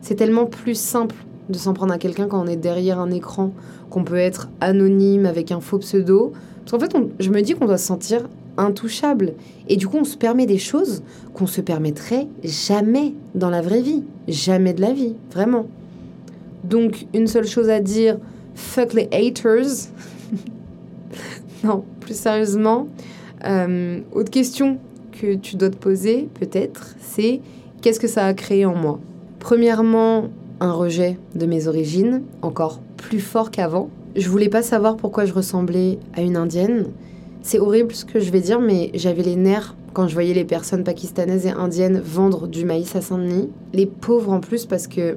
C'est 0.00 0.14
tellement 0.14 0.46
plus 0.46 0.74
simple 0.74 1.14
de 1.50 1.58
s'en 1.58 1.74
prendre 1.74 1.92
à 1.92 1.98
quelqu'un 1.98 2.28
quand 2.28 2.42
on 2.42 2.46
est 2.46 2.56
derrière 2.56 2.98
un 2.98 3.10
écran, 3.10 3.52
qu'on 3.90 4.04
peut 4.04 4.16
être 4.16 4.48
anonyme 4.62 5.26
avec 5.26 5.52
un 5.52 5.60
faux 5.60 5.80
pseudo. 5.80 6.32
Parce 6.64 6.72
qu'en 6.72 6.78
fait, 6.78 6.98
je 7.20 7.28
me 7.28 7.42
dis 7.42 7.52
qu'on 7.52 7.66
doit 7.66 7.76
se 7.76 7.86
sentir 7.86 8.26
intouchable. 8.56 9.34
Et 9.68 9.76
du 9.76 9.86
coup, 9.88 9.98
on 9.98 10.04
se 10.04 10.16
permet 10.16 10.46
des 10.46 10.56
choses 10.56 11.02
qu'on 11.34 11.46
se 11.46 11.60
permettrait 11.60 12.26
jamais 12.42 13.12
dans 13.34 13.50
la 13.50 13.60
vraie 13.60 13.82
vie. 13.82 14.02
Jamais 14.28 14.72
de 14.72 14.80
la 14.80 14.94
vie, 14.94 15.14
vraiment. 15.30 15.66
Donc, 16.64 17.06
une 17.12 17.26
seule 17.26 17.46
chose 17.46 17.68
à 17.68 17.80
dire, 17.80 18.16
fuck 18.54 18.94
les 18.94 19.10
haters. 19.12 19.90
non, 21.64 21.84
plus 22.00 22.16
sérieusement, 22.16 22.88
euh, 23.44 24.00
autre 24.12 24.30
question 24.30 24.78
que 25.12 25.34
tu 25.34 25.56
dois 25.56 25.70
te 25.70 25.76
poser, 25.76 26.28
peut-être, 26.38 26.94
c'est 27.00 27.40
qu'est-ce 27.82 28.00
que 28.00 28.08
ça 28.08 28.26
a 28.26 28.34
créé 28.34 28.64
en 28.64 28.74
moi? 28.74 28.98
Premièrement, 29.38 30.28
un 30.60 30.72
rejet 30.72 31.18
de 31.34 31.46
mes 31.46 31.68
origines, 31.68 32.22
encore 32.42 32.80
plus 32.96 33.20
fort 33.20 33.50
qu'avant. 33.50 33.90
Je 34.14 34.28
voulais 34.28 34.48
pas 34.48 34.62
savoir 34.62 34.96
pourquoi 34.96 35.24
je 35.24 35.32
ressemblais 35.32 35.98
à 36.14 36.22
une 36.22 36.36
indienne. 36.36 36.86
C'est 37.42 37.58
horrible 37.58 37.94
ce 37.94 38.04
que 38.04 38.18
je 38.18 38.30
vais 38.30 38.40
dire, 38.40 38.60
mais 38.60 38.90
j'avais 38.94 39.22
les 39.22 39.36
nerfs 39.36 39.76
quand 39.92 40.08
je 40.08 40.14
voyais 40.14 40.34
les 40.34 40.44
personnes 40.44 40.84
pakistanaises 40.84 41.46
et 41.46 41.50
indiennes 41.50 42.00
vendre 42.04 42.48
du 42.48 42.64
maïs 42.64 42.96
à 42.96 43.00
Saint-Denis. 43.00 43.50
Les 43.72 43.86
pauvres 43.86 44.32
en 44.32 44.40
plus 44.40 44.66
parce 44.66 44.86
que 44.88 45.16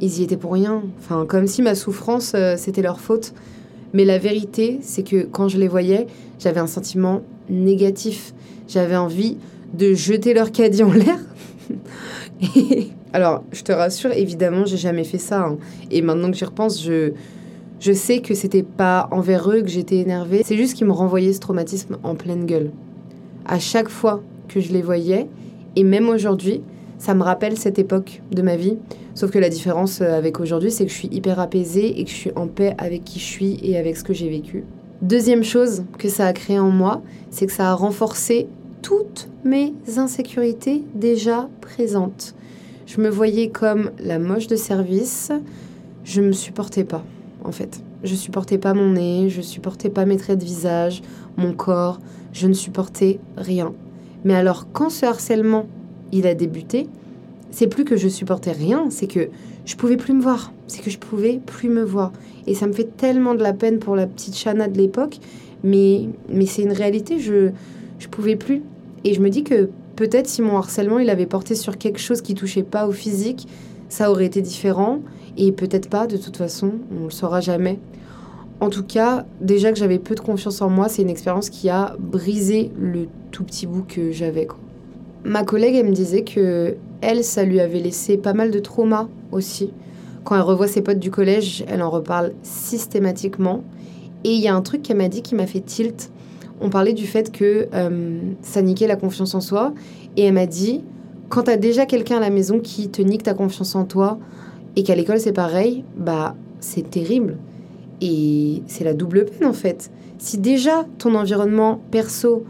ils 0.00 0.20
y 0.20 0.22
étaient 0.22 0.36
pour 0.36 0.52
rien. 0.52 0.82
Enfin, 0.98 1.26
comme 1.26 1.46
si 1.46 1.62
ma 1.62 1.74
souffrance, 1.74 2.32
euh, 2.34 2.54
c'était 2.56 2.82
leur 2.82 3.00
faute. 3.00 3.34
Mais 3.92 4.04
la 4.04 4.18
vérité, 4.18 4.78
c'est 4.82 5.02
que 5.02 5.24
quand 5.24 5.48
je 5.48 5.58
les 5.58 5.68
voyais, 5.68 6.06
j'avais 6.38 6.60
un 6.60 6.66
sentiment 6.66 7.22
négatif. 7.48 8.32
J'avais 8.68 8.96
envie 8.96 9.36
de 9.74 9.94
jeter 9.94 10.34
leur 10.34 10.52
caddie 10.52 10.82
en 10.82 10.92
l'air. 10.92 11.18
Alors, 13.12 13.42
je 13.52 13.62
te 13.62 13.72
rassure, 13.72 14.12
évidemment, 14.12 14.64
j'ai 14.64 14.76
jamais 14.76 15.04
fait 15.04 15.18
ça. 15.18 15.44
Hein. 15.44 15.58
Et 15.90 16.02
maintenant 16.02 16.30
que 16.30 16.36
j'y 16.36 16.44
repense, 16.44 16.82
je, 16.82 17.12
je 17.80 17.92
sais 17.92 18.20
que 18.20 18.34
c'était 18.34 18.62
pas 18.62 19.08
envers 19.10 19.50
eux 19.50 19.62
que 19.62 19.68
j'étais 19.68 19.96
énervée. 19.96 20.42
C'est 20.44 20.56
juste 20.56 20.74
qu'ils 20.74 20.86
me 20.86 20.92
renvoyaient 20.92 21.32
ce 21.32 21.40
traumatisme 21.40 21.98
en 22.04 22.14
pleine 22.14 22.46
gueule. 22.46 22.70
À 23.46 23.58
chaque 23.58 23.88
fois 23.88 24.22
que 24.48 24.60
je 24.60 24.72
les 24.72 24.82
voyais, 24.82 25.26
et 25.76 25.82
même 25.82 26.08
aujourd'hui, 26.08 26.62
ça 27.00 27.14
me 27.14 27.22
rappelle 27.22 27.56
cette 27.56 27.78
époque 27.78 28.20
de 28.30 28.42
ma 28.42 28.56
vie. 28.56 28.76
Sauf 29.14 29.30
que 29.30 29.38
la 29.38 29.48
différence 29.48 30.02
euh, 30.02 30.16
avec 30.16 30.38
aujourd'hui, 30.38 30.70
c'est 30.70 30.84
que 30.84 30.92
je 30.92 30.96
suis 30.96 31.08
hyper 31.10 31.40
apaisée 31.40 31.98
et 31.98 32.04
que 32.04 32.10
je 32.10 32.14
suis 32.14 32.32
en 32.36 32.46
paix 32.46 32.74
avec 32.76 33.04
qui 33.04 33.18
je 33.18 33.24
suis 33.24 33.58
et 33.62 33.78
avec 33.78 33.96
ce 33.96 34.04
que 34.04 34.12
j'ai 34.12 34.28
vécu. 34.28 34.64
Deuxième 35.00 35.42
chose 35.42 35.84
que 35.98 36.10
ça 36.10 36.26
a 36.26 36.32
créé 36.34 36.58
en 36.58 36.70
moi, 36.70 37.00
c'est 37.30 37.46
que 37.46 37.52
ça 37.52 37.70
a 37.70 37.74
renforcé 37.74 38.48
toutes 38.82 39.30
mes 39.44 39.72
insécurités 39.96 40.84
déjà 40.94 41.48
présentes. 41.62 42.34
Je 42.86 43.00
me 43.00 43.08
voyais 43.08 43.48
comme 43.48 43.92
la 43.98 44.18
moche 44.18 44.46
de 44.46 44.56
service. 44.56 45.32
Je 46.04 46.20
me 46.20 46.32
supportais 46.32 46.84
pas, 46.84 47.02
en 47.44 47.52
fait. 47.52 47.80
Je 48.04 48.14
supportais 48.14 48.58
pas 48.58 48.74
mon 48.74 48.90
nez, 48.90 49.30
je 49.30 49.40
supportais 49.40 49.88
pas 49.88 50.04
mes 50.04 50.18
traits 50.18 50.38
de 50.38 50.44
visage, 50.44 51.02
mon 51.38 51.54
corps, 51.54 51.98
je 52.34 52.46
ne 52.46 52.52
supportais 52.52 53.20
rien. 53.38 53.72
Mais 54.24 54.34
alors, 54.34 54.66
quand 54.72 54.90
ce 54.90 55.06
harcèlement, 55.06 55.66
il 56.12 56.26
a 56.26 56.34
débuté, 56.34 56.88
c'est 57.50 57.66
plus 57.66 57.84
que 57.84 57.96
je 57.96 58.08
supportais 58.08 58.52
rien, 58.52 58.88
c'est 58.90 59.06
que 59.06 59.28
je 59.64 59.76
pouvais 59.76 59.96
plus 59.96 60.14
me 60.14 60.22
voir. 60.22 60.52
C'est 60.66 60.82
que 60.82 60.90
je 60.90 60.98
pouvais 60.98 61.40
plus 61.44 61.68
me 61.68 61.82
voir. 61.82 62.12
Et 62.46 62.54
ça 62.54 62.66
me 62.66 62.72
fait 62.72 62.96
tellement 62.96 63.34
de 63.34 63.42
la 63.42 63.52
peine 63.52 63.78
pour 63.78 63.96
la 63.96 64.06
petite 64.06 64.36
Chana 64.36 64.68
de 64.68 64.78
l'époque, 64.78 65.18
mais, 65.62 66.08
mais 66.28 66.46
c'est 66.46 66.62
une 66.62 66.72
réalité, 66.72 67.18
je, 67.18 67.50
je 67.98 68.08
pouvais 68.08 68.36
plus. 68.36 68.62
Et 69.04 69.14
je 69.14 69.20
me 69.20 69.28
dis 69.28 69.44
que 69.44 69.68
peut-être 69.96 70.26
si 70.26 70.42
mon 70.42 70.56
harcèlement 70.56 70.98
il 70.98 71.10
avait 71.10 71.26
porté 71.26 71.54
sur 71.54 71.76
quelque 71.76 72.00
chose 72.00 72.22
qui 72.22 72.34
touchait 72.34 72.62
pas 72.62 72.86
au 72.86 72.92
physique, 72.92 73.46
ça 73.88 74.10
aurait 74.10 74.26
été 74.26 74.40
différent. 74.40 75.00
Et 75.36 75.52
peut-être 75.52 75.88
pas, 75.88 76.06
de 76.06 76.16
toute 76.16 76.36
façon, 76.36 76.72
on 76.98 77.04
le 77.04 77.10
saura 77.10 77.40
jamais. 77.40 77.78
En 78.60 78.68
tout 78.68 78.84
cas, 78.84 79.24
déjà 79.40 79.72
que 79.72 79.78
j'avais 79.78 79.98
peu 79.98 80.14
de 80.14 80.20
confiance 80.20 80.60
en 80.60 80.68
moi, 80.68 80.88
c'est 80.88 81.02
une 81.02 81.10
expérience 81.10 81.48
qui 81.48 81.70
a 81.70 81.96
brisé 81.98 82.70
le 82.78 83.06
tout 83.30 83.44
petit 83.44 83.66
bout 83.66 83.84
que 83.88 84.12
j'avais. 84.12 84.48
Ma 85.24 85.44
collègue, 85.44 85.74
elle 85.74 85.86
me 85.86 85.92
disait 85.92 86.24
que 86.24 86.76
elle, 87.02 87.24
ça 87.24 87.44
lui 87.44 87.60
avait 87.60 87.80
laissé 87.80 88.16
pas 88.16 88.32
mal 88.32 88.50
de 88.50 88.58
traumas 88.58 89.08
aussi. 89.32 89.72
Quand 90.24 90.34
elle 90.36 90.42
revoit 90.42 90.68
ses 90.68 90.82
potes 90.82 90.98
du 90.98 91.10
collège, 91.10 91.64
elle 91.68 91.82
en 91.82 91.90
reparle 91.90 92.32
systématiquement. 92.42 93.64
Et 94.24 94.32
il 94.32 94.40
y 94.40 94.48
a 94.48 94.54
un 94.54 94.60
truc 94.60 94.82
qu'elle 94.82 94.98
m'a 94.98 95.08
dit 95.08 95.22
qui 95.22 95.34
m'a 95.34 95.46
fait 95.46 95.60
tilt. 95.60 96.10
On 96.60 96.68
parlait 96.68 96.92
du 96.92 97.06
fait 97.06 97.32
que 97.32 97.68
euh, 97.72 98.20
ça 98.42 98.60
niquait 98.60 98.86
la 98.86 98.96
confiance 98.96 99.34
en 99.34 99.40
soi. 99.40 99.72
Et 100.16 100.24
elle 100.24 100.34
m'a 100.34 100.46
dit, 100.46 100.82
quand 101.30 101.44
t'as 101.44 101.56
déjà 101.56 101.86
quelqu'un 101.86 102.18
à 102.18 102.20
la 102.20 102.30
maison 102.30 102.60
qui 102.60 102.88
te 102.90 103.00
nique 103.00 103.22
ta 103.22 103.34
confiance 103.34 103.74
en 103.74 103.84
toi, 103.84 104.18
et 104.76 104.82
qu'à 104.82 104.94
l'école 104.94 105.20
c'est 105.20 105.32
pareil, 105.32 105.84
bah 105.96 106.34
c'est 106.60 106.90
terrible. 106.90 107.38
Et 108.00 108.62
c'est 108.66 108.84
la 108.84 108.94
double 108.94 109.24
peine 109.24 109.48
en 109.48 109.52
fait. 109.52 109.90
Si 110.18 110.38
déjà 110.38 110.84
ton 110.98 111.14
environnement 111.14 111.80
perso, 111.90 112.44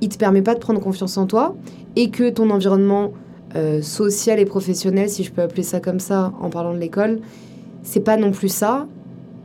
il 0.00 0.08
te 0.08 0.18
permet 0.18 0.42
pas 0.42 0.54
de 0.54 0.58
prendre 0.58 0.80
confiance 0.80 1.16
en 1.16 1.26
toi, 1.26 1.56
et 1.96 2.10
que 2.10 2.30
ton 2.30 2.50
environnement 2.50 3.12
euh, 3.56 3.82
social 3.82 4.40
et 4.40 4.44
professionnel, 4.44 5.08
si 5.08 5.24
je 5.24 5.32
peux 5.32 5.42
appeler 5.42 5.62
ça 5.62 5.80
comme 5.80 6.00
ça 6.00 6.32
en 6.40 6.50
parlant 6.50 6.74
de 6.74 6.78
l'école, 6.78 7.20
c'est 7.82 8.00
pas 8.00 8.16
non 8.16 8.32
plus 8.32 8.48
ça. 8.48 8.86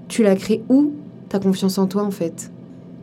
Tu 0.08 0.24
l'as 0.24 0.36
créé 0.36 0.64
où 0.70 0.94
ta 1.30 1.40
confiance 1.40 1.78
en 1.78 1.88
toi 1.88 2.04
en 2.04 2.12
fait? 2.12 2.52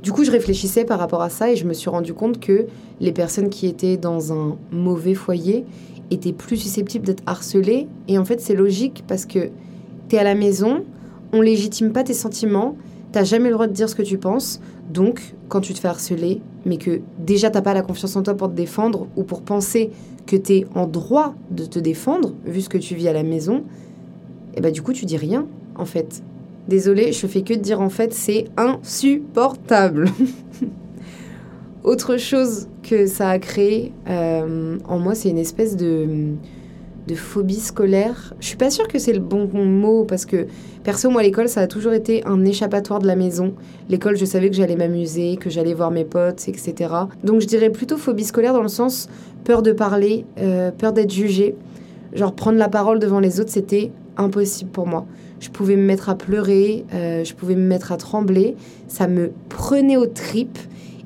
Du 0.03 0.12
coup, 0.12 0.25
je 0.25 0.31
réfléchissais 0.31 0.85
par 0.85 0.99
rapport 0.99 1.23
à 1.23 1.31
ça 1.31 1.50
et 1.50 1.57
je 1.57 1.67
me 1.67 1.73
suis 1.73 1.91
rendu 1.91 2.15
compte 2.15 2.38
que 2.38 2.67
les 3.00 3.12
personnes 3.12 3.49
qui 3.49 3.67
étaient 3.67 3.97
dans 3.97 4.33
un 4.33 4.57
mauvais 4.71 5.15
foyer 5.15 5.65
étaient 6.11 6.33
plus 6.33 6.57
susceptibles 6.57 7.05
d'être 7.05 7.23
harcelées. 7.26 7.88
Et 8.09 8.19
en 8.19 8.25
fait, 8.25 8.41
c'est 8.41 8.55
logique 8.55 9.05
parce 9.09 9.26
que 9.26 9.50
tu 10.09 10.17
es 10.17 10.19
à 10.19 10.25
la 10.25 10.35
maison, 10.35 10.85
on 11.33 11.41
légitime 11.41 11.93
pas 11.93 12.05
tes 12.05 12.15
sentiments, 12.15 12.76
t'as 13.12 13.25
jamais 13.25 13.49
le 13.49 13.55
droit 13.55 13.67
de 13.67 13.73
dire 13.73 13.88
ce 13.88 13.95
que 13.95 14.03
tu 14.03 14.19
penses. 14.19 14.61
Donc, 14.93 15.35
quand 15.49 15.61
tu 15.61 15.75
te 15.75 15.81
fais 15.81 15.88
harceler, 15.88 16.41
mais 16.66 16.76
que 16.76 17.00
déjà 17.18 17.49
t'as 17.49 17.62
pas 17.62 17.73
la 17.73 17.80
confiance 17.80 18.16
en 18.16 18.23
toi 18.23 18.35
pour 18.35 18.50
te 18.50 18.54
défendre 18.54 19.06
ou 19.16 19.23
pour 19.23 19.40
penser 19.40 19.90
que 20.26 20.37
tu 20.37 20.52
es 20.52 20.66
en 20.75 20.87
droit 20.87 21.35
de 21.50 21.64
te 21.64 21.78
défendre, 21.78 22.35
vu 22.44 22.61
ce 22.61 22.68
que 22.68 22.76
tu 22.76 22.94
vis 22.94 23.08
à 23.08 23.12
la 23.12 23.23
maison, 23.23 23.58
et 23.58 24.58
eh 24.58 24.61
bah 24.61 24.68
ben, 24.68 24.73
du 24.73 24.82
coup, 24.82 24.92
tu 24.92 25.04
dis 25.04 25.16
rien, 25.16 25.46
en 25.76 25.85
fait. 25.85 26.23
Désolée, 26.66 27.12
je 27.12 27.26
fais 27.26 27.42
que 27.42 27.54
de 27.54 27.61
dire 27.61 27.80
en 27.80 27.90
fait, 27.90 28.12
c'est 28.12 28.46
insupportable. 28.56 30.11
Autre 31.85 32.16
chose 32.16 32.66
que 32.82 33.06
ça 33.06 33.28
a 33.28 33.38
créé 33.38 33.92
euh, 34.08 34.78
en 34.88 34.99
moi, 34.99 35.14
c'est 35.14 35.28
une 35.28 35.38
espèce 35.38 35.76
de, 35.76 36.35
de 37.07 37.15
phobie 37.15 37.61
scolaire. 37.61 38.35
Je 38.41 38.47
suis 38.47 38.57
pas 38.57 38.71
sûre 38.71 38.89
que 38.89 38.99
c'est 38.99 39.13
le 39.13 39.21
bon 39.21 39.49
mot 39.65 40.05
parce 40.05 40.27
que 40.27 40.47
perso, 40.83 41.11
moi, 41.11 41.23
l'école, 41.23 41.49
ça 41.49 41.61
a 41.61 41.67
toujours 41.67 41.93
été 41.93 42.25
un 42.27 42.45
échappatoire 42.45 43.01
de 43.01 43.07
la 43.07 43.17
maison. 43.17 43.55
L'école, 43.89 44.17
je 44.17 44.25
savais 44.25 44.51
que 44.51 44.57
j'allais 44.57 44.77
m'amuser, 44.77 45.37
que 45.37 45.51
j'allais 45.51 45.75
voir 45.75 45.91
mes 45.91 46.05
potes, 46.05 46.49
etc. 46.49 46.93
Donc, 47.25 47.41
je 47.41 47.47
dirais 47.47 47.71
plutôt 47.71 47.97
phobie 47.97 48.25
scolaire 48.25 48.53
dans 48.53 48.63
le 48.63 48.69
sens 48.69 49.09
peur 49.45 49.63
de 49.63 49.73
parler, 49.73 50.25
euh, 50.39 50.71
peur 50.73 50.93
d'être 50.93 51.13
jugé. 51.13 51.55
Genre, 52.13 52.35
prendre 52.35 52.59
la 52.59 52.69
parole 52.69 52.99
devant 52.99 53.21
les 53.21 53.41
autres, 53.41 53.51
c'était 53.51 53.93
impossible 54.17 54.71
pour 54.71 54.87
moi. 54.87 55.07
Je 55.39 55.51
pouvais 55.51 55.77
me 55.77 55.83
mettre 55.83 56.09
à 56.09 56.15
pleurer, 56.17 56.85
euh, 56.95 57.23
je 57.23 57.35
pouvais 57.35 57.55
me 57.55 57.67
mettre 57.67 57.93
à 57.93 57.97
trembler. 57.97 58.57
Ça 58.89 59.07
me 59.07 59.31
prenait 59.49 59.97
aux 59.97 60.07
tripes. 60.07 60.59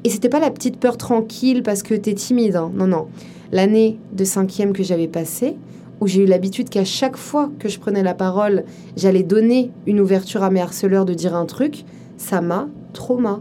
Et 0.05 0.09
c'était 0.09 0.31
pas 0.31 0.41
la 0.41 0.51
petite 0.51 0.79
peur 0.79 0.97
tranquille 0.97 1.63
parce 1.63 1.83
que 1.83 1.95
t'es 1.95 2.15
timide. 2.15 2.57
Hein. 2.57 2.71
Non, 2.75 2.87
non. 2.87 3.09
L'année 3.53 3.99
de 4.13 4.25
cinquième 4.25 4.73
que 4.73 4.83
j'avais 4.83 5.09
passée, 5.09 5.57
où 6.01 6.07
j'ai 6.07 6.23
eu 6.23 6.27
l'habitude 6.27 6.69
qu'à 6.69 6.85
chaque 6.85 7.17
fois 7.17 7.51
que 7.59 7.69
je 7.69 7.79
prenais 7.79 8.03
la 8.03 8.15
parole, 8.15 8.65
j'allais 8.97 9.23
donner 9.23 9.71
une 9.87 10.01
ouverture 10.01 10.43
à 10.43 10.51
mes 10.51 10.61
harceleurs 10.61 11.05
de 11.05 11.15
dire 11.15 11.35
un 11.35 11.47
truc, 11.47 11.85
ça 12.17 12.41
m'a 12.41 12.69
trauma. 12.93 13.41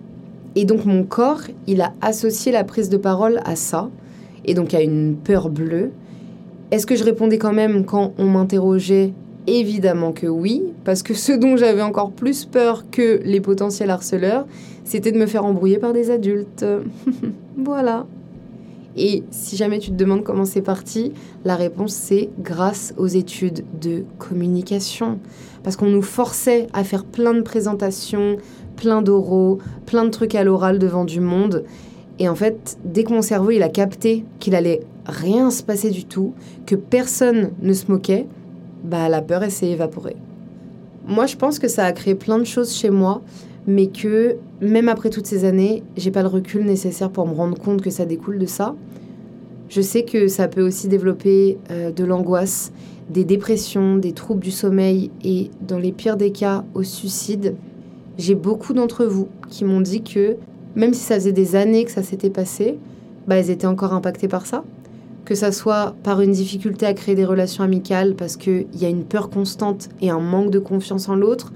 Et 0.55 0.65
donc 0.65 0.85
mon 0.85 1.03
corps, 1.03 1.41
il 1.67 1.81
a 1.81 1.93
associé 2.01 2.51
la 2.51 2.63
prise 2.63 2.89
de 2.89 2.97
parole 2.97 3.39
à 3.45 3.55
ça 3.55 3.89
et 4.45 4.53
donc 4.53 4.73
à 4.73 4.81
une 4.81 5.15
peur 5.15 5.49
bleue. 5.49 5.91
Est-ce 6.71 6.85
que 6.85 6.95
je 6.95 7.03
répondais 7.03 7.37
quand 7.37 7.53
même 7.53 7.85
quand 7.85 8.13
on 8.17 8.25
m'interrogeait? 8.25 9.13
Évidemment 9.47 10.11
que 10.11 10.27
oui, 10.27 10.63
parce 10.83 11.01
que 11.01 11.13
ce 11.13 11.31
dont 11.31 11.57
j'avais 11.57 11.81
encore 11.81 12.11
plus 12.11 12.45
peur 12.45 12.85
que 12.91 13.21
les 13.23 13.41
potentiels 13.41 13.89
harceleurs, 13.89 14.45
c'était 14.83 15.11
de 15.11 15.17
me 15.17 15.25
faire 15.25 15.45
embrouiller 15.45 15.79
par 15.79 15.93
des 15.93 16.11
adultes. 16.11 16.65
voilà. 17.57 18.05
Et 18.97 19.23
si 19.31 19.55
jamais 19.55 19.79
tu 19.79 19.91
te 19.91 19.95
demandes 19.95 20.23
comment 20.23 20.45
c'est 20.45 20.61
parti, 20.61 21.13
la 21.45 21.55
réponse 21.55 21.93
c'est 21.93 22.29
grâce 22.39 22.93
aux 22.97 23.07
études 23.07 23.63
de 23.79 24.03
communication. 24.17 25.19
Parce 25.63 25.75
qu'on 25.75 25.89
nous 25.89 26.01
forçait 26.01 26.67
à 26.73 26.83
faire 26.83 27.05
plein 27.05 27.33
de 27.33 27.41
présentations, 27.41 28.37
plein 28.75 29.01
d'oraux, 29.01 29.59
plein 29.85 30.05
de 30.05 30.09
trucs 30.09 30.35
à 30.35 30.43
l'oral 30.43 30.79
devant 30.79 31.05
du 31.05 31.19
monde. 31.19 31.63
Et 32.17 32.27
en 32.27 32.35
fait, 32.35 32.77
dès 32.83 33.03
que 33.03 33.13
mon 33.13 33.21
cerveau 33.21 33.51
il 33.51 33.63
a 33.63 33.69
capté 33.69 34.25
qu'il 34.39 34.55
allait 34.55 34.81
rien 35.05 35.51
se 35.51 35.63
passer 35.63 35.89
du 35.89 36.05
tout, 36.05 36.33
que 36.65 36.75
personne 36.75 37.51
ne 37.61 37.73
se 37.73 37.91
moquait, 37.91 38.27
bah 38.83 39.09
la 39.09 39.21
peur 39.21 39.43
s'est 39.49 39.69
évaporée. 39.69 40.17
Moi, 41.07 41.25
je 41.25 41.35
pense 41.35 41.59
que 41.59 41.67
ça 41.67 41.85
a 41.85 41.91
créé 41.91 42.13
plein 42.13 42.37
de 42.37 42.43
choses 42.43 42.73
chez 42.75 42.89
moi, 42.89 43.21
mais 43.67 43.87
que 43.87 44.37
même 44.61 44.89
après 44.89 45.09
toutes 45.09 45.27
ces 45.27 45.45
années, 45.45 45.83
j'ai 45.97 46.11
pas 46.11 46.21
le 46.21 46.27
recul 46.27 46.65
nécessaire 46.65 47.09
pour 47.09 47.27
me 47.27 47.33
rendre 47.33 47.57
compte 47.57 47.81
que 47.81 47.89
ça 47.89 48.05
découle 48.05 48.39
de 48.39 48.45
ça. 48.45 48.75
Je 49.69 49.81
sais 49.81 50.03
que 50.03 50.27
ça 50.27 50.47
peut 50.47 50.65
aussi 50.65 50.87
développer 50.87 51.57
euh, 51.69 51.91
de 51.91 52.03
l'angoisse, 52.03 52.71
des 53.09 53.23
dépressions, 53.23 53.97
des 53.97 54.13
troubles 54.13 54.41
du 54.41 54.51
sommeil 54.51 55.11
et, 55.23 55.49
dans 55.67 55.77
les 55.77 55.91
pires 55.91 56.17
des 56.17 56.31
cas, 56.31 56.63
au 56.73 56.83
suicide. 56.83 57.55
J'ai 58.17 58.35
beaucoup 58.35 58.73
d'entre 58.73 59.05
vous 59.05 59.27
qui 59.49 59.65
m'ont 59.65 59.81
dit 59.81 60.01
que 60.01 60.37
même 60.75 60.93
si 60.93 61.01
ça 61.01 61.15
faisait 61.15 61.31
des 61.31 61.55
années 61.55 61.85
que 61.85 61.91
ça 61.91 62.03
s'était 62.03 62.29
passé, 62.29 62.77
bah, 63.27 63.35
elles 63.35 63.49
étaient 63.49 63.67
encore 63.67 63.93
impactées 63.93 64.27
par 64.27 64.45
ça. 64.45 64.63
Que 65.25 65.35
ça 65.35 65.51
soit 65.51 65.95
par 66.03 66.21
une 66.21 66.31
difficulté 66.31 66.85
à 66.85 66.93
créer 66.93 67.15
des 67.15 67.25
relations 67.25 67.63
amicales 67.63 68.15
parce 68.15 68.37
qu'il 68.37 68.67
y 68.75 68.85
a 68.85 68.89
une 68.89 69.03
peur 69.03 69.29
constante 69.29 69.89
et 70.01 70.09
un 70.09 70.19
manque 70.19 70.49
de 70.49 70.59
confiance 70.59 71.09
en 71.09 71.15
l'autre, 71.15 71.51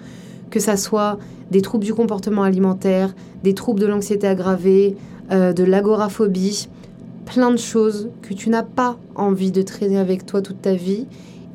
que 0.54 0.60
ça 0.60 0.78
soit 0.78 1.18
des 1.50 1.64
troubles 1.64 1.84
du 1.84 1.96
comportement 1.96 2.44
alimentaire, 2.44 3.16
des 3.42 3.56
troubles 3.56 3.80
de 3.80 3.88
l'anxiété 3.88 4.28
aggravée, 4.28 4.96
euh, 5.32 5.52
de 5.52 5.64
l'agoraphobie, 5.64 6.70
plein 7.26 7.50
de 7.50 7.58
choses 7.58 8.12
que 8.22 8.36
tu 8.36 8.52
n'as 8.52 8.62
pas 8.62 9.00
envie 9.16 9.52
de 9.52 9.64
traîner 9.64 9.98
avec 9.98 10.28
toi 10.28 10.44
toute 10.44 10.62
ta 10.62 10.76
vie 10.76 11.08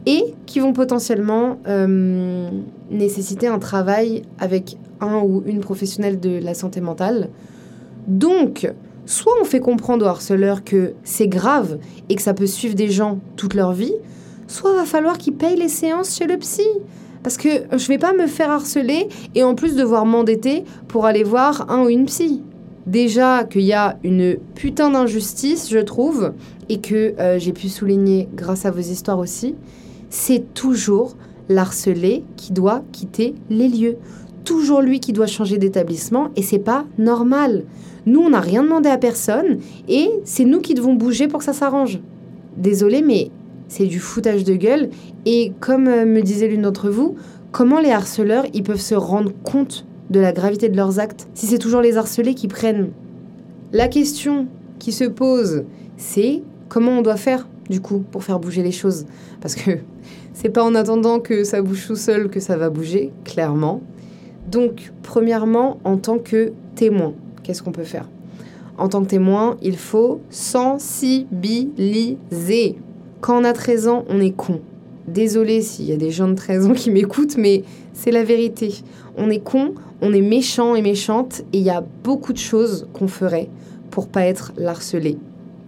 et 0.05 0.35
qui 0.47 0.59
vont 0.59 0.73
potentiellement 0.73 1.59
euh, 1.69 2.51
nécessiter 2.91 3.47
un 3.47 3.61
travail 3.61 4.23
avec 4.41 4.77
un 5.01 5.21
ou 5.21 5.45
une 5.47 5.61
professionnelle 5.61 6.19
de 6.19 6.41
la 6.43 6.55
santé 6.55 6.81
mentale. 6.81 7.29
Donc, 8.09 8.69
soit 9.07 9.35
on 9.41 9.45
fait 9.45 9.61
comprendre 9.61 10.05
aux 10.07 10.09
harceleurs 10.09 10.65
que 10.65 10.95
c'est 11.05 11.29
grave 11.29 11.79
et 12.09 12.17
que 12.17 12.23
ça 12.23 12.35
peut 12.35 12.49
suivre 12.49 12.75
des 12.75 12.91
gens 12.91 13.21
toute 13.37 13.55
leur 13.55 13.73
vie, 13.73 13.95
soit 14.49 14.75
va 14.75 14.85
falloir 14.85 15.19
qu'ils 15.19 15.35
payent 15.35 15.57
les 15.57 15.69
séances 15.69 16.17
chez 16.17 16.27
le 16.27 16.37
psy. 16.39 16.67
Parce 17.23 17.37
que 17.37 17.49
je 17.77 17.89
vais 17.89 17.99
pas 17.99 18.13
me 18.13 18.27
faire 18.27 18.51
harceler 18.51 19.09
et 19.35 19.43
en 19.43 19.55
plus 19.55 19.75
devoir 19.75 20.07
m'endetter 20.07 20.65
pour 20.87 21.07
aller 21.07 21.25
voir 21.25 21.71
un 21.71 21.85
ou 21.85 21.89
une 21.89 22.07
psy. 22.07 22.43
Déjà 22.87 23.45
qu'il 23.45 23.63
y 23.63 23.75
a 23.75 23.99
une 24.03 24.39
putain 24.55 24.91
d'injustice, 24.91 25.69
je 25.71 25.79
trouve, 25.79 26.33
et 26.71 26.81
que 26.81 27.15
euh, 27.19 27.39
j'ai 27.39 27.53
pu 27.53 27.69
souligner 27.69 28.29
grâce 28.35 28.65
à 28.65 28.71
vos 28.71 28.81
histoires 28.81 29.19
aussi, 29.19 29.55
c'est 30.09 30.55
toujours 30.55 31.15
l'harcelé 31.49 32.25
qui 32.37 32.53
doit 32.53 32.83
quitter 32.93 33.35
les 33.51 33.69
lieux. 33.69 33.97
Toujours 34.45 34.81
lui 34.81 35.01
qui 35.01 35.13
doit 35.13 35.27
changer 35.27 35.59
d'établissement 35.59 36.29
et 36.37 36.43
c'est 36.43 36.59
pas 36.59 36.87
normal. 36.97 37.65
Nous, 38.07 38.21
on 38.21 38.31
n'a 38.31 38.41
rien 38.41 38.63
demandé 38.63 38.89
à 38.89 38.97
personne 38.97 39.59
et 39.87 40.09
c'est 40.25 40.45
nous 40.45 40.61
qui 40.61 40.73
devons 40.73 40.95
bouger 40.95 41.29
pour 41.29 41.41
que 41.41 41.45
ça 41.45 41.53
s'arrange. 41.53 42.01
Désolé, 42.57 43.03
mais 43.03 43.31
c'est 43.69 43.87
du 43.87 44.01
foutage 44.01 44.45
de 44.45 44.55
gueule. 44.55 44.91
Et 45.27 45.53
comme 45.61 45.87
euh, 45.87 46.05
me 46.05 46.23
disait 46.23 46.49
l'une 46.49 46.63
d'entre 46.63 46.91
vous, 46.91 47.17
comment 47.53 47.81
les 47.81 47.91
harceleurs 47.91 48.45
ils 48.55 48.63
peuvent 48.63 48.81
se 48.81 48.95
rendre 48.95 49.33
compte 49.45 49.87
de 50.11 50.21
la 50.21 50.33
gravité 50.33 50.69
de 50.69 50.77
leurs 50.77 50.99
actes 50.99 51.29
si 51.35 51.47
c'est 51.47 51.59
toujours 51.59 51.83
les 51.83 51.97
harcelés 51.97 52.35
qui 52.35 52.49
prennent? 52.49 52.91
La 53.73 53.89
question 53.89 54.47
qui 54.79 54.93
se 54.93 55.05
pose, 55.05 55.65
c'est 55.97 56.43
comment 56.69 56.93
on 56.93 57.03
doit 57.03 57.17
faire 57.17 57.49
du 57.69 57.81
coup 57.81 58.03
pour 58.11 58.25
faire 58.25 58.41
bouger 58.41 58.63
les 58.63 58.73
choses? 58.73 59.05
Parce 59.41 59.55
que 59.55 59.73
c'est 60.33 60.49
pas 60.49 60.65
en 60.65 60.75
attendant 60.75 61.21
que 61.21 61.45
ça 61.45 61.63
bouge 61.63 61.87
tout 61.87 61.97
seul 61.97 62.31
que 62.31 62.41
ça 62.41 62.57
va 62.57 62.71
bouger, 62.71 63.13
clairement. 63.25 63.83
Donc, 64.51 64.93
premièrement, 65.03 65.79
en 65.85 65.99
tant 65.99 66.19
que 66.19 66.53
témoin, 66.75 67.13
qu'est-ce 67.43 67.63
qu'on 67.63 67.73
peut 67.73 67.85
faire? 67.85 68.09
En 68.79 68.89
tant 68.89 69.03
que 69.03 69.09
témoin, 69.09 69.59
il 69.61 69.77
faut 69.77 70.23
sensibiliser. 70.31 72.79
Quand 73.21 73.41
on 73.41 73.45
a 73.45 73.53
13 73.53 73.89
ans, 73.89 74.05
on 74.09 74.21
est 74.21 74.31
con. 74.31 74.61
Désolé 75.09 75.61
s'il 75.61 75.87
y 75.87 75.93
a 75.93 75.97
des 75.97 76.11
gens 76.11 76.29
de 76.29 76.35
13 76.35 76.67
ans 76.67 76.73
qui 76.73 76.91
m'écoutent, 76.91 77.37
mais 77.37 77.65
c'est 77.93 78.13
la 78.13 78.23
vérité. 78.23 78.75
On 79.17 79.29
est 79.29 79.41
con, 79.41 79.75
on 80.01 80.13
est 80.13 80.21
méchant 80.21 80.77
et 80.77 80.83
méchante, 80.83 81.41
et 81.53 81.59
il 81.59 81.65
y 81.65 81.71
a 81.71 81.85
beaucoup 82.05 82.33
de 82.33 82.39
choses 82.39 82.87
qu'on 82.93 83.09
ferait 83.09 83.49
pour 83.91 84.07
pas 84.07 84.25
être 84.25 84.53
harcelé, 84.65 85.19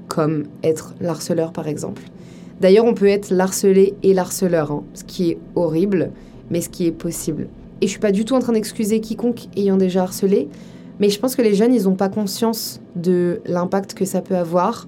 comme 0.06 0.44
être 0.62 0.94
l'harceleur 1.00 1.52
par 1.52 1.66
exemple. 1.66 2.02
D'ailleurs, 2.60 2.84
on 2.84 2.94
peut 2.94 3.08
être 3.08 3.30
l'harcelé 3.30 3.94
et 4.02 4.14
l'harceleur, 4.14 4.70
hein, 4.70 4.84
ce 4.94 5.02
qui 5.02 5.30
est 5.30 5.38
horrible, 5.56 6.12
mais 6.50 6.60
ce 6.60 6.68
qui 6.68 6.86
est 6.86 6.92
possible. 6.92 7.48
Et 7.80 7.86
je 7.86 7.90
suis 7.90 8.00
pas 8.00 8.12
du 8.12 8.24
tout 8.24 8.34
en 8.34 8.40
train 8.40 8.52
d'excuser 8.52 9.00
quiconque 9.00 9.48
ayant 9.56 9.78
déjà 9.78 10.02
harcelé, 10.02 10.48
mais 11.00 11.08
je 11.08 11.18
pense 11.18 11.34
que 11.34 11.42
les 11.42 11.54
jeunes, 11.54 11.74
ils 11.74 11.84
n'ont 11.84 11.96
pas 11.96 12.10
conscience 12.10 12.80
de 12.94 13.40
l'impact 13.46 13.94
que 13.94 14.04
ça 14.04 14.20
peut 14.20 14.36
avoir. 14.36 14.86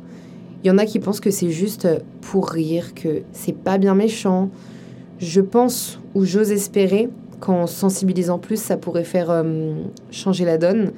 Il 0.64 0.68
y 0.68 0.70
en 0.70 0.78
a 0.78 0.86
qui 0.86 1.00
pensent 1.00 1.20
que 1.20 1.30
c'est 1.30 1.50
juste 1.50 1.88
pour 2.20 2.48
rire, 2.48 2.94
que 2.94 3.22
c'est 3.32 3.56
pas 3.56 3.78
bien 3.78 3.94
méchant. 3.94 4.48
Je 5.18 5.40
pense, 5.40 5.98
ou 6.14 6.24
j'ose 6.24 6.52
espérer, 6.52 7.08
qu'en 7.40 7.66
sensibilisant 7.66 8.38
plus, 8.38 8.60
ça 8.62 8.76
pourrait 8.76 9.04
faire 9.04 9.30
euh, 9.30 9.74
changer 10.12 10.44
la 10.44 10.58
donne. 10.58 10.92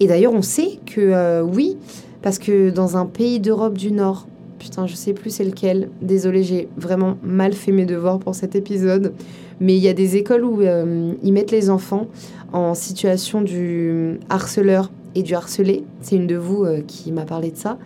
Et 0.00 0.06
d'ailleurs, 0.06 0.32
on 0.32 0.42
sait 0.42 0.78
que 0.86 1.00
euh, 1.00 1.42
oui, 1.42 1.76
parce 2.22 2.38
que 2.38 2.70
dans 2.70 2.96
un 2.96 3.04
pays 3.04 3.38
d'Europe 3.38 3.76
du 3.76 3.92
Nord, 3.92 4.26
putain, 4.58 4.86
je 4.86 4.94
sais 4.94 5.12
plus 5.12 5.28
c'est 5.28 5.44
lequel. 5.44 5.90
Désolée, 6.00 6.42
j'ai 6.42 6.68
vraiment 6.78 7.18
mal 7.22 7.52
fait 7.52 7.72
mes 7.72 7.84
devoirs 7.84 8.18
pour 8.18 8.34
cet 8.34 8.56
épisode. 8.56 9.12
Mais 9.60 9.76
il 9.76 9.82
y 9.82 9.88
a 9.88 9.92
des 9.92 10.16
écoles 10.16 10.44
où 10.44 10.62
euh, 10.62 11.12
ils 11.22 11.32
mettent 11.34 11.50
les 11.50 11.68
enfants 11.68 12.06
en 12.54 12.74
situation 12.74 13.42
du 13.42 14.18
harceleur 14.30 14.90
et 15.14 15.22
du 15.22 15.34
harcelé. 15.34 15.84
C'est 16.00 16.16
une 16.16 16.26
de 16.26 16.36
vous 16.36 16.64
qui 16.86 17.12
m'a 17.12 17.26
parlé 17.26 17.50
de 17.50 17.56
ça. 17.58 17.76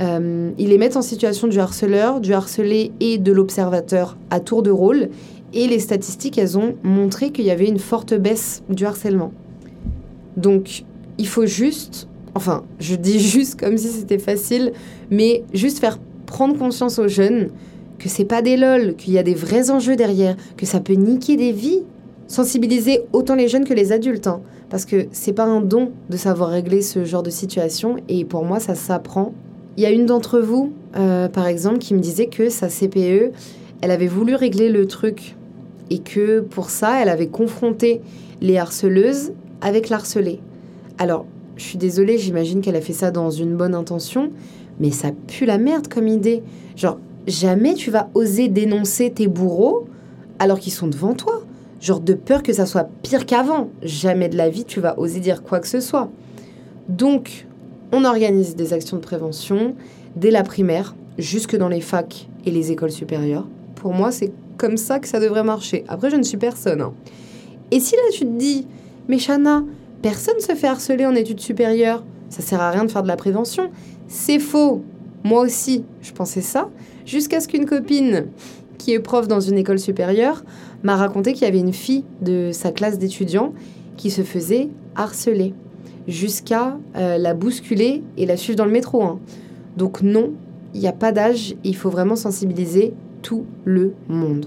Euh, 0.00 0.50
ils 0.58 0.68
les 0.68 0.78
mettent 0.78 0.96
en 0.96 1.02
situation 1.02 1.46
du 1.46 1.58
harceleur, 1.58 2.20
du 2.20 2.32
harcelé 2.32 2.92
et 3.00 3.18
de 3.18 3.32
l'observateur 3.32 4.16
à 4.30 4.40
tour 4.40 4.62
de 4.62 4.70
rôle. 4.70 5.10
Et 5.52 5.66
les 5.66 5.78
statistiques, 5.78 6.38
elles 6.38 6.56
ont 6.56 6.74
montré 6.82 7.30
qu'il 7.32 7.44
y 7.44 7.50
avait 7.50 7.68
une 7.68 7.78
forte 7.78 8.14
baisse 8.14 8.62
du 8.68 8.86
harcèlement. 8.86 9.32
Donc, 10.36 10.84
il 11.18 11.26
faut 11.26 11.44
juste 11.46 12.08
enfin, 12.34 12.64
je 12.78 12.94
dis 12.94 13.20
juste 13.34 13.58
comme 13.58 13.76
si 13.76 13.88
c'était 13.88 14.18
facile, 14.18 14.72
mais 15.10 15.44
juste 15.52 15.78
faire 15.78 15.98
prendre 16.26 16.56
conscience 16.56 16.98
aux 16.98 17.08
jeunes 17.08 17.48
que 17.98 18.08
c'est 18.08 18.24
pas 18.24 18.40
des 18.40 18.56
lol, 18.56 18.94
qu'il 18.96 19.12
y 19.12 19.18
a 19.18 19.22
des 19.22 19.34
vrais 19.34 19.70
enjeux 19.70 19.96
derrière, 19.96 20.36
que 20.56 20.64
ça 20.64 20.80
peut 20.80 20.94
niquer 20.94 21.36
des 21.36 21.52
vies. 21.52 21.82
Sensibiliser 22.28 23.00
autant 23.12 23.34
les 23.34 23.48
jeunes 23.48 23.64
que 23.64 23.74
les 23.74 23.90
adultes, 23.90 24.28
hein, 24.28 24.40
parce 24.70 24.84
que 24.84 25.06
c'est 25.10 25.32
pas 25.32 25.44
un 25.44 25.60
don 25.60 25.90
de 26.08 26.16
savoir 26.16 26.50
régler 26.50 26.80
ce 26.80 27.04
genre 27.04 27.24
de 27.24 27.30
situation, 27.30 27.96
et 28.08 28.24
pour 28.24 28.44
moi, 28.44 28.60
ça 28.60 28.76
s'apprend. 28.76 29.34
Il 29.80 29.84
y 29.84 29.86
a 29.86 29.92
une 29.92 30.04
d'entre 30.04 30.40
vous, 30.40 30.74
euh, 30.94 31.30
par 31.30 31.46
exemple, 31.46 31.78
qui 31.78 31.94
me 31.94 32.00
disait 32.00 32.26
que 32.26 32.50
sa 32.50 32.68
CPE, 32.68 33.32
elle 33.80 33.90
avait 33.90 34.08
voulu 34.08 34.34
régler 34.34 34.68
le 34.68 34.86
truc, 34.86 35.36
et 35.88 36.00
que 36.00 36.40
pour 36.40 36.68
ça, 36.68 37.00
elle 37.00 37.08
avait 37.08 37.28
confronté 37.28 38.02
les 38.42 38.58
harceleuses 38.58 39.32
avec 39.62 39.88
l'harcelé. 39.88 40.40
Alors, 40.98 41.24
je 41.56 41.64
suis 41.64 41.78
désolée, 41.78 42.18
j'imagine 42.18 42.60
qu'elle 42.60 42.76
a 42.76 42.82
fait 42.82 42.92
ça 42.92 43.10
dans 43.10 43.30
une 43.30 43.56
bonne 43.56 43.74
intention, 43.74 44.32
mais 44.80 44.90
ça 44.90 45.12
pue 45.26 45.46
la 45.46 45.56
merde 45.56 45.88
comme 45.88 46.08
idée. 46.08 46.42
Genre, 46.76 46.98
jamais 47.26 47.72
tu 47.72 47.90
vas 47.90 48.10
oser 48.12 48.48
dénoncer 48.48 49.10
tes 49.10 49.28
bourreaux 49.28 49.86
alors 50.38 50.58
qu'ils 50.58 50.74
sont 50.74 50.88
devant 50.88 51.14
toi. 51.14 51.40
Genre 51.80 52.00
de 52.00 52.12
peur 52.12 52.42
que 52.42 52.52
ça 52.52 52.66
soit 52.66 52.90
pire 53.02 53.24
qu'avant. 53.24 53.70
Jamais 53.82 54.28
de 54.28 54.36
la 54.36 54.50
vie 54.50 54.66
tu 54.66 54.78
vas 54.78 54.98
oser 54.98 55.20
dire 55.20 55.42
quoi 55.42 55.58
que 55.58 55.68
ce 55.68 55.80
soit. 55.80 56.10
Donc, 56.90 57.46
on 57.92 58.04
organise 58.04 58.56
des 58.56 58.72
actions 58.72 58.96
de 58.96 59.02
prévention 59.02 59.74
dès 60.16 60.30
la 60.30 60.42
primaire, 60.42 60.94
jusque 61.18 61.56
dans 61.56 61.68
les 61.68 61.80
facs 61.80 62.28
et 62.44 62.50
les 62.50 62.72
écoles 62.72 62.92
supérieures. 62.92 63.46
Pour 63.74 63.92
moi, 63.92 64.10
c'est 64.10 64.32
comme 64.56 64.76
ça 64.76 64.98
que 64.98 65.08
ça 65.08 65.20
devrait 65.20 65.44
marcher. 65.44 65.84
Après, 65.88 66.10
je 66.10 66.16
ne 66.16 66.22
suis 66.22 66.36
personne. 66.36 66.80
Hein. 66.80 66.92
Et 67.70 67.80
si 67.80 67.94
là 67.94 68.02
tu 68.12 68.20
te 68.20 68.38
dis, 68.38 68.66
mais 69.08 69.18
Chana, 69.18 69.62
Personne 70.02 70.40
se 70.40 70.54
fait 70.54 70.66
harceler 70.66 71.04
en 71.04 71.14
études 71.14 71.40
supérieures. 71.40 72.02
Ça 72.30 72.40
sert 72.40 72.60
à 72.60 72.70
rien 72.70 72.84
de 72.84 72.90
faire 72.90 73.02
de 73.02 73.08
la 73.08 73.16
prévention. 73.16 73.70
C'est 74.08 74.38
faux. 74.38 74.82
Moi 75.24 75.42
aussi, 75.42 75.84
je 76.00 76.12
pensais 76.12 76.40
ça, 76.40 76.70
jusqu'à 77.04 77.40
ce 77.40 77.48
qu'une 77.48 77.66
copine 77.66 78.28
qui 78.78 78.94
est 78.94 79.00
prof 79.00 79.28
dans 79.28 79.40
une 79.40 79.58
école 79.58 79.78
supérieure 79.78 80.42
m'a 80.82 80.96
raconté 80.96 81.34
qu'il 81.34 81.42
y 81.42 81.46
avait 81.46 81.58
une 81.58 81.74
fille 81.74 82.04
de 82.22 82.50
sa 82.52 82.72
classe 82.72 82.98
d'étudiants 82.98 83.52
qui 83.98 84.10
se 84.10 84.22
faisait 84.22 84.68
harceler 84.96 85.52
jusqu'à 86.08 86.78
euh, 86.96 87.18
la 87.18 87.34
bousculer 87.34 88.02
et 88.16 88.26
la 88.26 88.36
suivre 88.36 88.56
dans 88.56 88.64
le 88.64 88.72
métro. 88.72 89.02
Hein. 89.02 89.18
Donc 89.76 90.02
non, 90.02 90.32
il 90.74 90.80
n'y 90.80 90.88
a 90.88 90.92
pas 90.92 91.12
d'âge, 91.12 91.54
il 91.64 91.76
faut 91.76 91.90
vraiment 91.90 92.16
sensibiliser 92.16 92.94
tout 93.22 93.44
le 93.64 93.94
monde. 94.08 94.46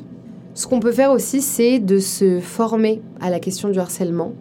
Ce 0.53 0.67
qu'on 0.67 0.79
peut 0.79 0.91
faire 0.91 1.11
aussi, 1.11 1.41
c'est 1.41 1.79
de 1.79 1.99
se 1.99 2.39
former 2.39 3.01
à 3.19 3.29
la 3.29 3.39
question 3.39 3.69
du 3.69 3.79
harcèlement 3.79 4.33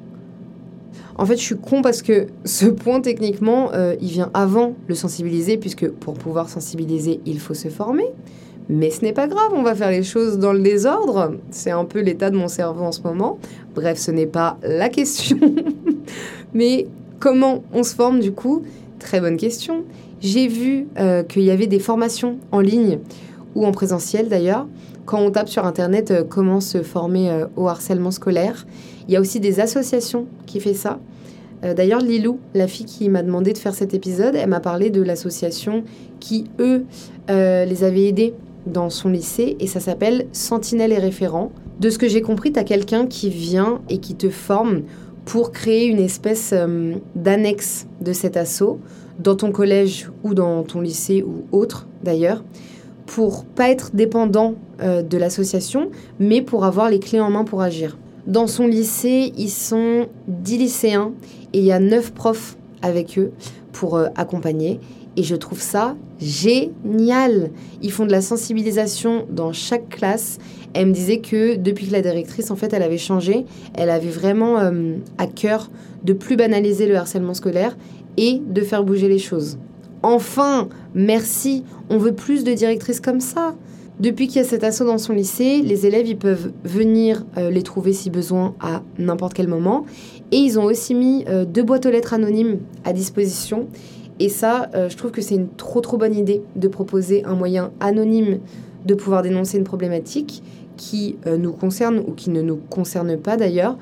en 1.16 1.26
fait, 1.26 1.36
je 1.36 1.42
suis 1.42 1.56
con 1.56 1.82
parce 1.82 2.02
que 2.02 2.26
ce 2.44 2.66
point, 2.66 3.00
techniquement, 3.00 3.70
euh, 3.72 3.94
il 4.00 4.08
vient 4.08 4.30
avant 4.34 4.74
le 4.86 4.94
sensibiliser, 4.94 5.56
puisque 5.56 5.88
pour 5.88 6.14
pouvoir 6.14 6.48
sensibiliser, 6.48 7.20
il 7.26 7.38
faut 7.38 7.54
se 7.54 7.68
former. 7.68 8.06
Mais 8.68 8.90
ce 8.90 9.02
n'est 9.02 9.12
pas 9.12 9.26
grave, 9.26 9.52
on 9.54 9.62
va 9.62 9.74
faire 9.74 9.90
les 9.90 10.04
choses 10.04 10.38
dans 10.38 10.52
le 10.52 10.60
désordre. 10.60 11.34
C'est 11.50 11.72
un 11.72 11.84
peu 11.84 12.00
l'état 12.00 12.30
de 12.30 12.36
mon 12.36 12.48
cerveau 12.48 12.84
en 12.84 12.92
ce 12.92 13.02
moment. 13.02 13.38
Bref, 13.74 13.98
ce 13.98 14.10
n'est 14.10 14.26
pas 14.26 14.56
la 14.62 14.88
question. 14.88 15.38
Mais 16.54 16.86
comment 17.22 17.62
on 17.72 17.84
se 17.84 17.94
forme 17.94 18.18
du 18.18 18.32
coup 18.32 18.64
Très 18.98 19.20
bonne 19.20 19.36
question. 19.36 19.84
J'ai 20.20 20.48
vu 20.48 20.88
euh, 20.98 21.22
qu'il 21.22 21.42
y 21.42 21.50
avait 21.50 21.68
des 21.68 21.78
formations 21.78 22.38
en 22.50 22.60
ligne 22.60 22.98
ou 23.54 23.64
en 23.64 23.72
présentiel 23.72 24.28
d'ailleurs. 24.28 24.66
Quand 25.06 25.20
on 25.20 25.30
tape 25.30 25.48
sur 25.48 25.64
Internet 25.64 26.10
euh, 26.10 26.24
comment 26.28 26.60
se 26.60 26.82
former 26.82 27.46
au 27.56 27.68
harcèlement 27.68 28.10
scolaire, 28.10 28.66
il 29.06 29.14
y 29.14 29.16
a 29.16 29.20
aussi 29.20 29.40
des 29.40 29.60
associations 29.60 30.26
qui 30.46 30.60
font 30.60 30.74
ça. 30.74 30.98
Euh, 31.64 31.74
d'ailleurs, 31.74 32.00
Lilou, 32.00 32.38
la 32.54 32.66
fille 32.66 32.86
qui 32.86 33.08
m'a 33.08 33.22
demandé 33.22 33.52
de 33.52 33.58
faire 33.58 33.74
cet 33.74 33.94
épisode, 33.94 34.34
elle 34.34 34.48
m'a 34.48 34.60
parlé 34.60 34.90
de 34.90 35.02
l'association 35.02 35.84
qui, 36.20 36.44
eux, 36.58 36.84
euh, 37.30 37.64
les 37.64 37.84
avait 37.84 38.06
aidés 38.06 38.34
dans 38.66 38.90
son 38.90 39.08
lycée 39.08 39.56
et 39.60 39.66
ça 39.66 39.80
s'appelle 39.80 40.26
Sentinelle 40.32 40.92
et 40.92 40.98
référent. 40.98 41.52
De 41.80 41.90
ce 41.90 41.98
que 41.98 42.08
j'ai 42.08 42.22
compris, 42.22 42.52
tu 42.52 42.58
as 42.58 42.64
quelqu'un 42.64 43.06
qui 43.06 43.28
vient 43.28 43.80
et 43.88 43.98
qui 43.98 44.14
te 44.14 44.28
forme 44.28 44.82
pour 45.24 45.52
créer 45.52 45.86
une 45.86 45.98
espèce 45.98 46.50
euh, 46.52 46.94
d'annexe 47.14 47.86
de 48.00 48.12
cet 48.12 48.36
assaut 48.36 48.80
dans 49.18 49.36
ton 49.36 49.52
collège 49.52 50.10
ou 50.24 50.34
dans 50.34 50.62
ton 50.62 50.80
lycée 50.80 51.22
ou 51.22 51.44
autre 51.52 51.86
d'ailleurs, 52.02 52.42
pour 53.06 53.44
pas 53.44 53.70
être 53.70 53.94
dépendant 53.94 54.54
de 54.80 55.16
l'association, 55.16 55.90
mais 56.18 56.42
pour 56.42 56.64
avoir 56.64 56.90
les 56.90 56.98
clés 56.98 57.20
en 57.20 57.30
main 57.30 57.44
pour 57.44 57.62
agir. 57.62 57.96
Dans 58.26 58.46
son 58.46 58.68
lycée, 58.68 59.32
ils 59.36 59.50
sont 59.50 60.06
10 60.28 60.58
lycéens 60.58 61.12
et 61.52 61.58
il 61.58 61.64
y 61.64 61.72
a 61.72 61.80
9 61.80 62.12
profs 62.12 62.56
avec 62.80 63.18
eux 63.18 63.32
pour 63.72 63.96
euh, 63.96 64.08
accompagner. 64.14 64.78
Et 65.16 65.22
je 65.22 65.36
trouve 65.36 65.60
ça 65.60 65.96
génial. 66.20 67.50
Ils 67.82 67.92
font 67.92 68.06
de 68.06 68.12
la 68.12 68.22
sensibilisation 68.22 69.26
dans 69.30 69.52
chaque 69.52 69.88
classe. 69.88 70.38
Elle 70.74 70.86
me 70.86 70.92
disait 70.92 71.18
que 71.18 71.56
depuis 71.56 71.86
que 71.86 71.92
la 71.92 72.00
directrice, 72.00 72.50
en 72.50 72.56
fait, 72.56 72.72
elle 72.72 72.82
avait 72.82 72.98
changé, 72.98 73.44
elle 73.74 73.90
avait 73.90 74.08
vraiment 74.08 74.58
euh, 74.58 74.94
à 75.18 75.26
cœur 75.26 75.70
de 76.02 76.12
plus 76.14 76.36
banaliser 76.36 76.86
le 76.86 76.96
harcèlement 76.96 77.34
scolaire 77.34 77.76
et 78.16 78.40
de 78.44 78.62
faire 78.62 78.84
bouger 78.84 79.08
les 79.08 79.18
choses. 79.18 79.58
Enfin, 80.02 80.68
merci, 80.94 81.64
on 81.90 81.98
veut 81.98 82.14
plus 82.14 82.42
de 82.42 82.52
directrices 82.52 83.00
comme 83.00 83.20
ça. 83.20 83.54
Depuis 84.00 84.26
qu'il 84.26 84.36
y 84.36 84.44
a 84.44 84.48
cet 84.48 84.64
assaut 84.64 84.84
dans 84.84 84.98
son 84.98 85.12
lycée, 85.12 85.60
les 85.62 85.86
élèves 85.86 86.08
ils 86.08 86.16
peuvent 86.16 86.50
venir 86.64 87.24
euh, 87.36 87.50
les 87.50 87.62
trouver 87.62 87.92
si 87.92 88.10
besoin 88.10 88.54
à 88.58 88.82
n'importe 88.98 89.34
quel 89.34 89.46
moment. 89.46 89.84
Et 90.32 90.38
ils 90.38 90.58
ont 90.58 90.64
aussi 90.64 90.94
mis 90.94 91.24
euh, 91.28 91.44
deux 91.44 91.62
boîtes 91.62 91.86
aux 91.86 91.90
lettres 91.90 92.14
anonymes 92.14 92.58
à 92.84 92.92
disposition. 92.92 93.68
Et 94.20 94.28
ça, 94.28 94.70
euh, 94.74 94.88
je 94.88 94.96
trouve 94.96 95.10
que 95.10 95.20
c'est 95.20 95.34
une 95.34 95.48
trop 95.48 95.80
trop 95.80 95.96
bonne 95.96 96.14
idée 96.14 96.42
de 96.56 96.68
proposer 96.68 97.24
un 97.24 97.34
moyen 97.34 97.72
anonyme 97.80 98.40
de 98.86 98.94
pouvoir 98.94 99.22
dénoncer 99.22 99.58
une 99.58 99.64
problématique 99.64 100.42
qui 100.76 101.16
nous 101.38 101.52
concerne 101.52 101.98
ou 101.98 102.12
qui 102.12 102.30
ne 102.30 102.42
nous 102.42 102.56
concerne 102.56 103.16
pas 103.16 103.36
d'ailleurs. 103.36 103.76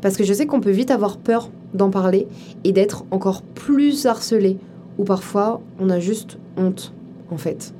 Parce 0.00 0.16
que 0.16 0.24
je 0.24 0.32
sais 0.32 0.46
qu'on 0.46 0.60
peut 0.60 0.70
vite 0.70 0.90
avoir 0.90 1.18
peur 1.18 1.50
d'en 1.74 1.90
parler 1.90 2.26
et 2.64 2.72
d'être 2.72 3.04
encore 3.10 3.42
plus 3.42 4.06
harcelé. 4.06 4.56
Ou 4.98 5.04
parfois, 5.04 5.60
on 5.78 5.90
a 5.90 6.00
juste 6.00 6.38
honte, 6.56 6.92
en 7.30 7.36
fait. 7.36 7.74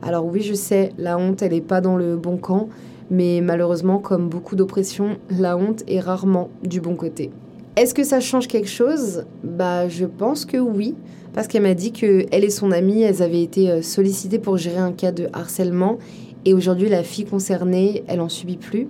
Alors 0.00 0.24
oui, 0.24 0.40
je 0.40 0.54
sais, 0.54 0.92
la 0.98 1.18
honte, 1.18 1.42
elle 1.42 1.52
n'est 1.52 1.60
pas 1.60 1.80
dans 1.80 1.96
le 1.96 2.16
bon 2.16 2.36
camp, 2.36 2.68
mais 3.10 3.40
malheureusement, 3.42 3.98
comme 3.98 4.28
beaucoup 4.28 4.56
d'oppressions, 4.56 5.18
la 5.30 5.56
honte 5.56 5.84
est 5.86 6.00
rarement 6.00 6.48
du 6.62 6.80
bon 6.80 6.96
côté. 6.96 7.30
Est-ce 7.76 7.94
que 7.94 8.04
ça 8.04 8.20
change 8.20 8.48
quelque 8.48 8.68
chose? 8.68 9.24
Bah, 9.42 9.88
je 9.88 10.04
pense 10.04 10.44
que 10.44 10.58
oui, 10.58 10.94
parce 11.32 11.46
qu'elle 11.48 11.62
m'a 11.62 11.74
dit 11.74 11.92
que 11.92 12.26
elle 12.30 12.44
et 12.44 12.50
son 12.50 12.70
amie, 12.70 13.02
elles 13.02 13.22
avaient 13.22 13.42
été 13.42 13.70
euh, 13.70 13.82
sollicitées 13.82 14.38
pour 14.38 14.56
gérer 14.58 14.78
un 14.78 14.92
cas 14.92 15.12
de 15.12 15.28
harcèlement, 15.32 15.98
et 16.44 16.54
aujourd'hui, 16.54 16.88
la 16.88 17.02
fille 17.02 17.24
concernée, 17.24 18.04
elle 18.08 18.20
en 18.20 18.28
subit 18.28 18.56
plus. 18.56 18.88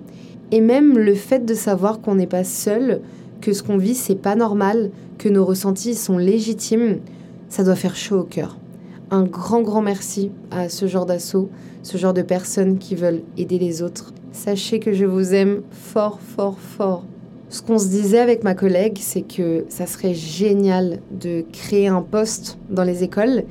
Et 0.51 0.59
même 0.59 0.97
le 0.97 1.13
fait 1.13 1.45
de 1.45 1.53
savoir 1.53 2.01
qu'on 2.01 2.15
n'est 2.15 2.27
pas 2.27 2.43
seul, 2.43 3.01
que 3.41 3.53
ce 3.53 3.63
qu'on 3.63 3.77
vit, 3.77 3.95
c'est 3.95 4.15
pas 4.15 4.35
normal, 4.35 4.91
que 5.17 5.29
nos 5.29 5.45
ressentis 5.45 5.95
sont 5.95 6.17
légitimes, 6.17 6.99
ça 7.49 7.63
doit 7.63 7.75
faire 7.75 7.95
chaud 7.95 8.19
au 8.19 8.23
cœur 8.23 8.57
un 9.13 9.25
grand, 9.25 9.61
grand 9.61 9.83
merci 9.83 10.31
à 10.49 10.69
ce 10.69 10.87
genre 10.87 11.05
d'assaut, 11.05 11.51
ce 11.83 11.97
genre 11.97 12.15
de 12.15 12.23
personnes 12.23 12.79
qui 12.79 12.95
veulent 12.95 13.21
aider 13.37 13.59
les 13.59 13.83
autres. 13.83 14.11
Sachez 14.31 14.79
que 14.79 14.91
je 14.91 15.05
vous 15.05 15.35
aime 15.35 15.61
fort, 15.69 16.19
fort, 16.19 16.57
fort. 16.57 17.03
Ce 17.53 17.61
qu'on 17.61 17.77
se 17.77 17.87
disait 17.87 18.17
avec 18.17 18.43
ma 18.43 18.55
collègue, 18.55 18.97
c'est 18.99 19.21
que 19.21 19.65
ça 19.69 19.85
serait 19.85 20.15
génial 20.15 20.97
de 21.11 21.45
créer 21.53 21.87
un 21.87 22.01
poste 22.01 22.57
dans 22.71 22.83
les 22.83 23.03
écoles 23.03 23.43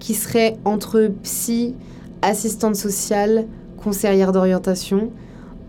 qui 0.00 0.14
serait 0.14 0.56
entre 0.64 1.12
psy, 1.22 1.76
assistante 2.20 2.74
sociale, 2.74 3.46
conseillère 3.76 4.32
d'orientation. 4.32 5.12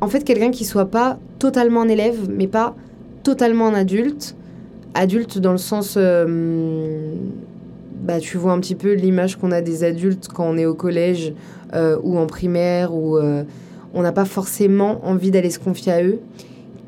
En 0.01 0.07
fait, 0.07 0.23
quelqu'un 0.23 0.49
qui 0.49 0.65
soit 0.65 0.87
pas 0.87 1.19
totalement 1.37 1.83
un 1.83 1.87
élève, 1.87 2.27
mais 2.27 2.47
pas 2.47 2.75
totalement 3.21 3.67
un 3.67 3.75
adulte. 3.75 4.35
Adulte 4.95 5.37
dans 5.37 5.51
le 5.51 5.59
sens 5.59 5.93
euh, 5.95 7.13
bah, 8.01 8.19
tu 8.19 8.37
vois 8.37 8.53
un 8.53 8.59
petit 8.61 8.73
peu 8.73 8.93
l'image 8.93 9.35
qu'on 9.35 9.51
a 9.51 9.61
des 9.61 9.83
adultes 9.83 10.27
quand 10.27 10.49
on 10.49 10.57
est 10.57 10.65
au 10.65 10.73
collège 10.73 11.35
euh, 11.75 11.99
ou 12.01 12.17
en 12.17 12.25
primaire, 12.25 12.95
où 12.95 13.17
euh, 13.17 13.43
on 13.93 14.01
n'a 14.01 14.11
pas 14.11 14.25
forcément 14.25 15.05
envie 15.05 15.29
d'aller 15.29 15.51
se 15.51 15.59
confier 15.59 15.91
à 15.91 16.03
eux. 16.03 16.19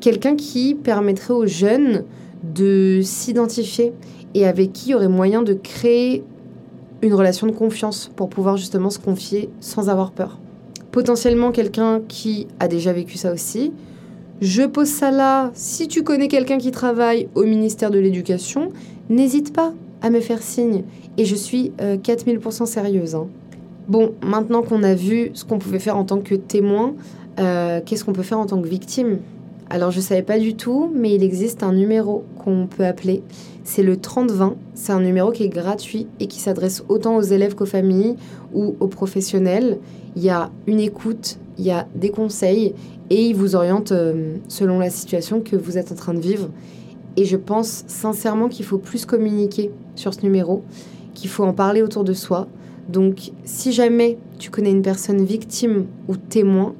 Quelqu'un 0.00 0.36
qui 0.36 0.74
permettrait 0.74 1.34
aux 1.34 1.46
jeunes 1.46 2.04
de 2.42 3.00
s'identifier 3.02 3.92
et 4.34 4.46
avec 4.46 4.72
qui 4.72 4.90
il 4.90 4.92
y 4.92 4.94
aurait 4.94 5.08
moyen 5.08 5.42
de 5.42 5.54
créer 5.54 6.22
une 7.02 7.14
relation 7.14 7.46
de 7.46 7.52
confiance 7.52 8.10
pour 8.14 8.28
pouvoir 8.28 8.56
justement 8.56 8.90
se 8.90 8.98
confier 8.98 9.48
sans 9.60 9.88
avoir 9.88 10.12
peur. 10.12 10.38
Potentiellement 10.90 11.52
quelqu'un 11.52 12.00
qui 12.06 12.46
a 12.60 12.68
déjà 12.68 12.92
vécu 12.92 13.18
ça 13.18 13.32
aussi. 13.32 13.72
Je 14.40 14.62
pose 14.62 14.88
ça 14.88 15.10
là, 15.10 15.50
si 15.54 15.88
tu 15.88 16.02
connais 16.02 16.28
quelqu'un 16.28 16.58
qui 16.58 16.70
travaille 16.70 17.28
au 17.34 17.42
ministère 17.42 17.90
de 17.90 17.98
l'Éducation, 17.98 18.70
n'hésite 19.08 19.52
pas 19.52 19.72
à 20.00 20.10
me 20.10 20.20
faire 20.20 20.42
signe. 20.42 20.84
Et 21.16 21.24
je 21.24 21.34
suis 21.34 21.72
4000% 21.80 22.62
euh, 22.62 22.66
sérieuse. 22.66 23.14
Hein. 23.16 23.26
Bon, 23.88 24.12
maintenant 24.22 24.62
qu'on 24.62 24.82
a 24.82 24.94
vu 24.94 25.30
ce 25.34 25.44
qu'on 25.44 25.58
pouvait 25.58 25.80
faire 25.80 25.96
en 25.96 26.04
tant 26.04 26.20
que 26.20 26.36
témoin, 26.36 26.94
euh, 27.40 27.80
qu'est-ce 27.84 28.04
qu'on 28.04 28.12
peut 28.12 28.22
faire 28.22 28.38
en 28.38 28.46
tant 28.46 28.60
que 28.60 28.68
victime? 28.68 29.18
Alors, 29.70 29.90
je 29.90 29.98
ne 29.98 30.02
savais 30.02 30.22
pas 30.22 30.38
du 30.38 30.54
tout, 30.54 30.90
mais 30.94 31.14
il 31.14 31.22
existe 31.22 31.62
un 31.62 31.72
numéro 31.72 32.24
qu'on 32.42 32.66
peut 32.66 32.86
appeler. 32.86 33.22
C'est 33.64 33.82
le 33.82 33.98
3020. 33.98 34.56
C'est 34.74 34.92
un 34.92 35.00
numéro 35.00 35.30
qui 35.30 35.44
est 35.44 35.50
gratuit 35.50 36.06
et 36.20 36.26
qui 36.26 36.40
s'adresse 36.40 36.82
autant 36.88 37.16
aux 37.16 37.22
élèves 37.22 37.54
qu'aux 37.54 37.66
familles 37.66 38.16
ou 38.54 38.76
aux 38.80 38.86
professionnels. 38.86 39.78
Il 40.16 40.24
y 40.24 40.30
a 40.30 40.50
une 40.66 40.80
écoute, 40.80 41.38
il 41.58 41.66
y 41.66 41.70
a 41.70 41.86
des 41.94 42.08
conseils 42.08 42.74
et 43.10 43.26
il 43.26 43.34
vous 43.34 43.56
oriente 43.56 43.92
euh, 43.92 44.36
selon 44.48 44.78
la 44.78 44.88
situation 44.88 45.40
que 45.42 45.54
vous 45.54 45.76
êtes 45.76 45.92
en 45.92 45.96
train 45.96 46.14
de 46.14 46.20
vivre. 46.20 46.48
Et 47.18 47.26
je 47.26 47.36
pense 47.36 47.84
sincèrement 47.88 48.48
qu'il 48.48 48.64
faut 48.64 48.78
plus 48.78 49.04
communiquer 49.04 49.70
sur 49.96 50.14
ce 50.14 50.22
numéro, 50.22 50.62
qu'il 51.12 51.28
faut 51.28 51.44
en 51.44 51.52
parler 51.52 51.82
autour 51.82 52.04
de 52.04 52.14
soi. 52.14 52.46
Donc 52.88 53.32
si 53.44 53.72
jamais 53.72 54.16
tu 54.38 54.50
connais 54.50 54.70
une 54.70 54.82
personne 54.82 55.22
victime 55.24 55.84
ou 56.08 56.16
témoin, 56.16 56.74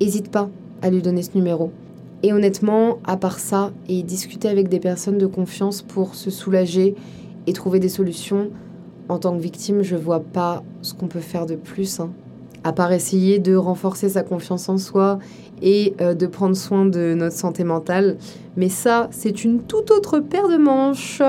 n'hésite 0.00 0.32
pas 0.32 0.50
à 0.82 0.90
lui 0.90 1.00
donner 1.00 1.22
ce 1.22 1.30
numéro. 1.36 1.70
Et 2.24 2.32
honnêtement, 2.32 3.00
à 3.04 3.18
part 3.18 3.38
ça, 3.38 3.70
et 3.86 4.02
discuter 4.02 4.48
avec 4.48 4.70
des 4.70 4.80
personnes 4.80 5.18
de 5.18 5.26
confiance 5.26 5.82
pour 5.82 6.14
se 6.14 6.30
soulager 6.30 6.94
et 7.46 7.52
trouver 7.52 7.80
des 7.80 7.90
solutions, 7.90 8.48
en 9.10 9.18
tant 9.18 9.36
que 9.36 9.42
victime, 9.42 9.82
je 9.82 9.94
vois 9.94 10.20
pas 10.20 10.62
ce 10.80 10.94
qu'on 10.94 11.06
peut 11.06 11.20
faire 11.20 11.44
de 11.44 11.54
plus. 11.54 12.00
Hein. 12.00 12.12
À 12.64 12.72
part 12.72 12.92
essayer 12.92 13.40
de 13.40 13.54
renforcer 13.54 14.08
sa 14.08 14.22
confiance 14.22 14.70
en 14.70 14.78
soi 14.78 15.18
et 15.60 15.92
euh, 16.00 16.14
de 16.14 16.26
prendre 16.26 16.56
soin 16.56 16.86
de 16.86 17.12
notre 17.12 17.36
santé 17.36 17.62
mentale. 17.62 18.16
Mais 18.56 18.70
ça, 18.70 19.08
c'est 19.10 19.44
une 19.44 19.60
toute 19.60 19.90
autre 19.90 20.18
paire 20.18 20.48
de 20.48 20.56
manches. 20.56 21.20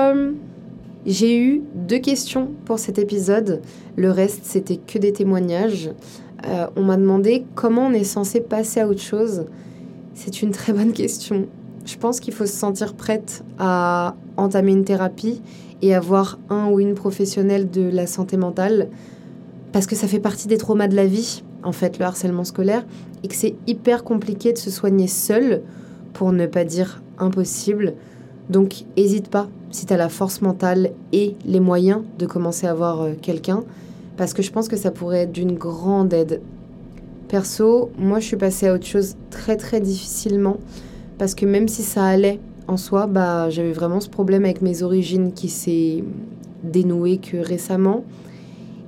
J'ai 1.04 1.38
eu 1.38 1.62
deux 1.74 1.98
questions 1.98 2.52
pour 2.64 2.78
cet 2.78 2.98
épisode. 2.98 3.60
Le 3.96 4.10
reste, 4.10 4.46
c'était 4.46 4.78
que 4.78 4.98
des 4.98 5.12
témoignages. 5.12 5.90
Euh, 6.46 6.68
on 6.74 6.84
m'a 6.84 6.96
demandé 6.96 7.44
comment 7.54 7.88
on 7.88 7.92
est 7.92 8.02
censé 8.02 8.40
passer 8.40 8.80
à 8.80 8.88
autre 8.88 9.02
chose. 9.02 9.44
C'est 10.16 10.42
une 10.42 10.50
très 10.50 10.72
bonne 10.72 10.92
question. 10.92 11.46
Je 11.84 11.96
pense 11.98 12.20
qu'il 12.20 12.32
faut 12.32 12.46
se 12.46 12.56
sentir 12.56 12.94
prête 12.94 13.44
à 13.58 14.16
entamer 14.36 14.72
une 14.72 14.84
thérapie 14.84 15.42
et 15.82 15.94
avoir 15.94 16.38
un 16.48 16.70
ou 16.70 16.80
une 16.80 16.94
professionnelle 16.94 17.70
de 17.70 17.82
la 17.82 18.06
santé 18.06 18.38
mentale 18.38 18.88
parce 19.72 19.86
que 19.86 19.94
ça 19.94 20.08
fait 20.08 20.18
partie 20.18 20.48
des 20.48 20.56
traumas 20.56 20.88
de 20.88 20.96
la 20.96 21.06
vie 21.06 21.42
en 21.62 21.72
fait, 21.72 21.98
le 21.98 22.04
harcèlement 22.04 22.44
scolaire, 22.44 22.86
et 23.22 23.28
que 23.28 23.34
c'est 23.34 23.56
hyper 23.66 24.04
compliqué 24.04 24.52
de 24.52 24.58
se 24.58 24.70
soigner 24.70 25.08
seul, 25.08 25.62
pour 26.12 26.32
ne 26.32 26.46
pas 26.46 26.64
dire 26.64 27.02
impossible. 27.18 27.94
Donc, 28.48 28.84
n'hésite 28.96 29.28
pas, 29.28 29.48
si 29.70 29.84
tu 29.84 29.92
as 29.92 29.96
la 29.96 30.08
force 30.08 30.40
mentale 30.40 30.92
et 31.12 31.34
les 31.44 31.60
moyens 31.60 32.02
de 32.18 32.26
commencer 32.26 32.66
à 32.66 32.74
voir 32.74 33.02
euh, 33.02 33.12
quelqu'un, 33.20 33.64
parce 34.16 34.32
que 34.32 34.42
je 34.42 34.50
pense 34.52 34.68
que 34.68 34.76
ça 34.76 34.92
pourrait 34.92 35.22
être 35.22 35.32
d'une 35.32 35.54
grande 35.54 36.12
aide. 36.14 36.40
Perso, 37.28 37.90
moi, 37.98 38.20
je 38.20 38.26
suis 38.26 38.36
passée 38.36 38.68
à 38.68 38.74
autre 38.74 38.86
chose 38.86 39.16
très 39.30 39.56
très 39.56 39.80
difficilement, 39.80 40.58
parce 41.18 41.34
que 41.34 41.44
même 41.44 41.66
si 41.66 41.82
ça 41.82 42.04
allait 42.04 42.38
en 42.68 42.76
soi, 42.76 43.06
bah, 43.06 43.50
j'avais 43.50 43.72
vraiment 43.72 44.00
ce 44.00 44.08
problème 44.08 44.44
avec 44.44 44.62
mes 44.62 44.82
origines 44.82 45.32
qui 45.32 45.48
s'est 45.48 46.04
dénoué 46.62 47.18
que 47.18 47.36
récemment. 47.36 48.04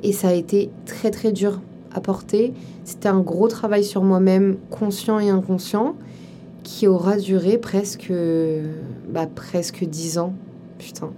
Et 0.03 0.12
ça 0.12 0.29
a 0.29 0.33
été 0.33 0.70
très 0.87 1.11
très 1.11 1.33
dur 1.33 1.61
apporté. 1.92 2.53
C'était 2.85 3.09
un 3.09 3.20
gros 3.20 3.48
travail 3.48 3.83
sur 3.83 4.03
moi-même, 4.03 4.57
conscient 4.70 5.18
et 5.18 5.31
inconscient, 5.31 5.96
qui 6.62 6.87
aura 6.87 7.16
duré 7.16 7.59
presque, 7.59 8.12
bah, 9.09 9.27
presque 9.33 9.85
10 9.85 10.18
ans. 10.18 10.33
Putain, 10.79 11.11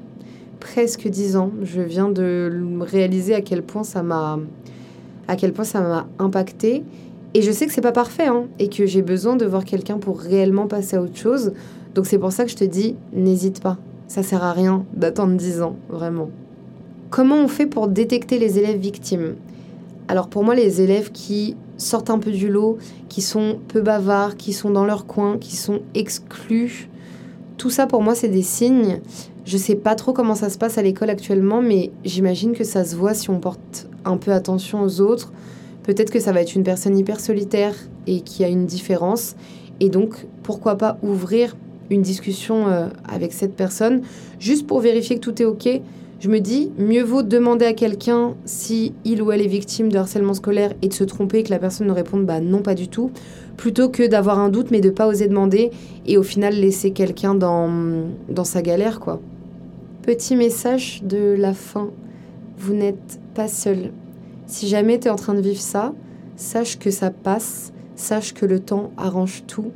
presque 0.58 1.08
10 1.08 1.36
ans. 1.36 1.50
Je 1.62 1.82
viens 1.82 2.08
de 2.08 2.50
réaliser 2.80 3.34
à 3.34 3.42
quel 3.42 3.62
point 3.62 3.84
ça 3.84 4.02
m'a, 4.02 4.38
à 5.28 5.36
quel 5.36 5.52
point 5.52 5.64
ça 5.64 5.80
m'a 5.80 6.06
impacté. 6.18 6.82
Et 7.34 7.42
je 7.42 7.52
sais 7.52 7.66
que 7.66 7.72
c'est 7.72 7.80
pas 7.80 7.92
parfait, 7.92 8.26
hein, 8.26 8.46
et 8.58 8.68
que 8.68 8.86
j'ai 8.86 9.02
besoin 9.02 9.36
de 9.36 9.46
voir 9.46 9.64
quelqu'un 9.64 9.98
pour 9.98 10.18
réellement 10.18 10.66
passer 10.66 10.96
à 10.96 11.02
autre 11.02 11.16
chose. 11.16 11.52
Donc 11.94 12.06
c'est 12.06 12.18
pour 12.18 12.32
ça 12.32 12.44
que 12.44 12.50
je 12.50 12.56
te 12.56 12.64
dis, 12.64 12.96
n'hésite 13.12 13.60
pas. 13.60 13.78
Ça 14.08 14.22
sert 14.22 14.42
à 14.42 14.52
rien 14.52 14.84
d'attendre 14.94 15.36
10 15.36 15.62
ans, 15.62 15.76
vraiment. 15.88 16.30
Comment 17.10 17.36
on 17.36 17.48
fait 17.48 17.66
pour 17.66 17.88
détecter 17.88 18.38
les 18.38 18.58
élèves 18.58 18.78
victimes? 18.78 19.36
Alors 20.08 20.28
pour 20.28 20.42
moi, 20.42 20.54
les 20.54 20.80
élèves 20.80 21.12
qui 21.12 21.56
sortent 21.76 22.10
un 22.10 22.18
peu 22.18 22.32
du 22.32 22.48
lot, 22.48 22.78
qui 23.08 23.22
sont 23.22 23.58
peu 23.68 23.80
bavards, 23.80 24.36
qui 24.36 24.52
sont 24.52 24.70
dans 24.70 24.84
leur 24.84 25.06
coin, 25.06 25.38
qui 25.38 25.56
sont 25.56 25.80
exclus, 25.94 26.88
tout 27.60 27.70
ça 27.70 27.86
pour 27.86 28.02
moi, 28.02 28.14
c'est 28.14 28.28
des 28.28 28.42
signes. 28.42 29.00
Je 29.44 29.56
sais 29.56 29.74
pas 29.74 29.94
trop 29.94 30.12
comment 30.12 30.34
ça 30.34 30.48
se 30.48 30.58
passe 30.58 30.78
à 30.78 30.82
l'école 30.82 31.10
actuellement, 31.10 31.60
mais 31.60 31.90
j'imagine 32.04 32.52
que 32.52 32.64
ça 32.64 32.84
se 32.84 32.96
voit 32.96 33.12
si 33.14 33.28
on 33.30 33.38
porte 33.38 33.86
un 34.04 34.16
peu 34.16 34.32
attention 34.32 34.82
aux 34.82 35.00
autres. 35.00 35.30
Peut-être 35.90 36.12
que 36.12 36.20
ça 36.20 36.30
va 36.30 36.40
être 36.40 36.54
une 36.54 36.62
personne 36.62 36.96
hyper 36.96 37.18
solitaire 37.18 37.74
et 38.06 38.20
qui 38.20 38.44
a 38.44 38.48
une 38.48 38.64
différence. 38.64 39.34
Et 39.80 39.88
donc, 39.88 40.24
pourquoi 40.44 40.76
pas 40.76 40.98
ouvrir 41.02 41.56
une 41.90 42.00
discussion 42.00 42.68
euh, 42.68 42.86
avec 43.08 43.32
cette 43.32 43.56
personne, 43.56 44.02
juste 44.38 44.68
pour 44.68 44.78
vérifier 44.78 45.16
que 45.16 45.20
tout 45.20 45.42
est 45.42 45.44
OK. 45.44 45.68
Je 46.20 46.28
me 46.28 46.38
dis, 46.38 46.70
mieux 46.78 47.02
vaut 47.02 47.24
demander 47.24 47.64
à 47.64 47.72
quelqu'un 47.72 48.36
si 48.44 48.94
il 49.04 49.20
ou 49.20 49.32
elle 49.32 49.42
est 49.42 49.48
victime 49.48 49.90
de 49.90 49.98
harcèlement 49.98 50.34
scolaire 50.34 50.74
et 50.80 50.86
de 50.86 50.94
se 50.94 51.02
tromper, 51.02 51.42
que 51.42 51.50
la 51.50 51.58
personne 51.58 51.88
ne 51.88 51.92
réponde 51.92 52.24
bah 52.24 52.38
non, 52.38 52.62
pas 52.62 52.76
du 52.76 52.86
tout, 52.86 53.10
plutôt 53.56 53.88
que 53.88 54.06
d'avoir 54.06 54.38
un 54.38 54.48
doute 54.48 54.70
mais 54.70 54.80
de 54.80 54.90
pas 54.90 55.08
oser 55.08 55.26
demander 55.26 55.72
et 56.06 56.16
au 56.18 56.22
final 56.22 56.54
laisser 56.54 56.92
quelqu'un 56.92 57.34
dans, 57.34 57.68
dans 58.28 58.44
sa 58.44 58.62
galère, 58.62 59.00
quoi. 59.00 59.20
Petit 60.02 60.36
message 60.36 61.02
de 61.02 61.34
la 61.36 61.52
fin, 61.52 61.90
vous 62.58 62.74
n'êtes 62.74 63.18
pas 63.34 63.48
seul. 63.48 63.90
Si 64.50 64.66
jamais 64.66 64.98
tu 64.98 65.06
es 65.06 65.10
en 65.10 65.16
train 65.16 65.34
de 65.34 65.40
vivre 65.40 65.60
ça, 65.60 65.94
sache 66.34 66.76
que 66.80 66.90
ça 66.90 67.12
passe, 67.12 67.72
sache 67.94 68.34
que 68.34 68.44
le 68.44 68.58
temps 68.58 68.90
arrange 68.96 69.44
tout 69.46 69.70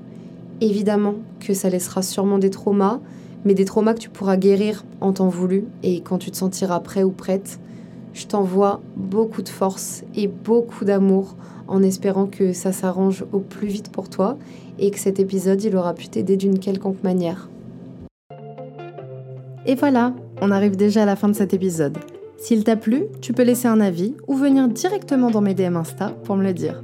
Évidemment 0.60 1.14
que 1.38 1.54
ça 1.54 1.70
laissera 1.70 2.02
sûrement 2.02 2.38
des 2.38 2.50
traumas, 2.50 2.98
mais 3.44 3.54
des 3.54 3.64
traumas 3.64 3.94
que 3.94 4.00
tu 4.00 4.08
pourras 4.08 4.36
guérir 4.36 4.84
en 5.00 5.12
temps 5.12 5.28
voulu 5.28 5.64
et 5.84 6.00
quand 6.00 6.18
tu 6.18 6.32
te 6.32 6.36
sentiras 6.36 6.80
prêt 6.80 7.04
ou 7.04 7.10
prête. 7.10 7.60
Je 8.14 8.26
t'envoie 8.26 8.80
beaucoup 8.96 9.42
de 9.42 9.48
force 9.48 10.02
et 10.16 10.26
beaucoup 10.26 10.84
d'amour 10.84 11.36
en 11.68 11.80
espérant 11.80 12.26
que 12.26 12.52
ça 12.52 12.72
s'arrange 12.72 13.24
au 13.32 13.38
plus 13.38 13.68
vite 13.68 13.90
pour 13.90 14.08
toi 14.08 14.36
et 14.80 14.90
que 14.90 14.98
cet 14.98 15.20
épisode 15.20 15.62
il 15.62 15.76
aura 15.76 15.94
pu 15.94 16.08
t'aider 16.08 16.36
d'une 16.36 16.58
quelconque 16.58 17.02
manière. 17.04 17.48
Et 19.66 19.76
voilà, 19.76 20.14
on 20.40 20.50
arrive 20.50 20.74
déjà 20.74 21.04
à 21.04 21.06
la 21.06 21.14
fin 21.14 21.28
de 21.28 21.34
cet 21.34 21.54
épisode. 21.54 21.96
S'il 22.38 22.64
t'a 22.64 22.76
plu, 22.76 23.04
tu 23.20 23.32
peux 23.32 23.42
laisser 23.42 23.68
un 23.68 23.80
avis 23.80 24.14
ou 24.28 24.34
venir 24.34 24.68
directement 24.68 25.30
dans 25.30 25.40
mes 25.40 25.54
DM 25.54 25.76
Insta 25.76 26.10
pour 26.24 26.36
me 26.36 26.44
le 26.44 26.52
dire. 26.52 26.82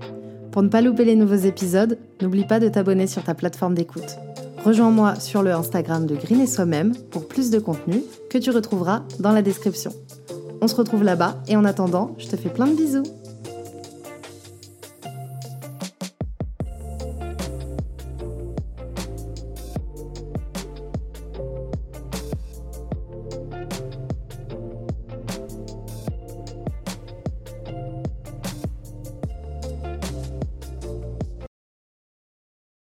Pour 0.52 0.62
ne 0.62 0.68
pas 0.68 0.80
louper 0.80 1.04
les 1.04 1.16
nouveaux 1.16 1.34
épisodes, 1.34 1.98
n'oublie 2.20 2.44
pas 2.44 2.60
de 2.60 2.68
t'abonner 2.68 3.06
sur 3.06 3.22
ta 3.22 3.34
plateforme 3.34 3.74
d'écoute. 3.74 4.16
Rejoins-moi 4.64 5.14
sur 5.16 5.42
le 5.42 5.52
Instagram 5.52 6.06
de 6.06 6.16
Green 6.16 6.40
et 6.40 6.46
Soi-même 6.46 6.94
pour 7.10 7.28
plus 7.28 7.50
de 7.50 7.58
contenu 7.58 8.02
que 8.28 8.38
tu 8.38 8.50
retrouveras 8.50 9.02
dans 9.18 9.32
la 9.32 9.42
description. 9.42 9.92
On 10.60 10.68
se 10.68 10.74
retrouve 10.74 11.04
là-bas 11.04 11.42
et 11.48 11.56
en 11.56 11.64
attendant, 11.64 12.14
je 12.18 12.26
te 12.26 12.36
fais 12.36 12.50
plein 12.50 12.66
de 12.66 12.74
bisous. 12.74 13.04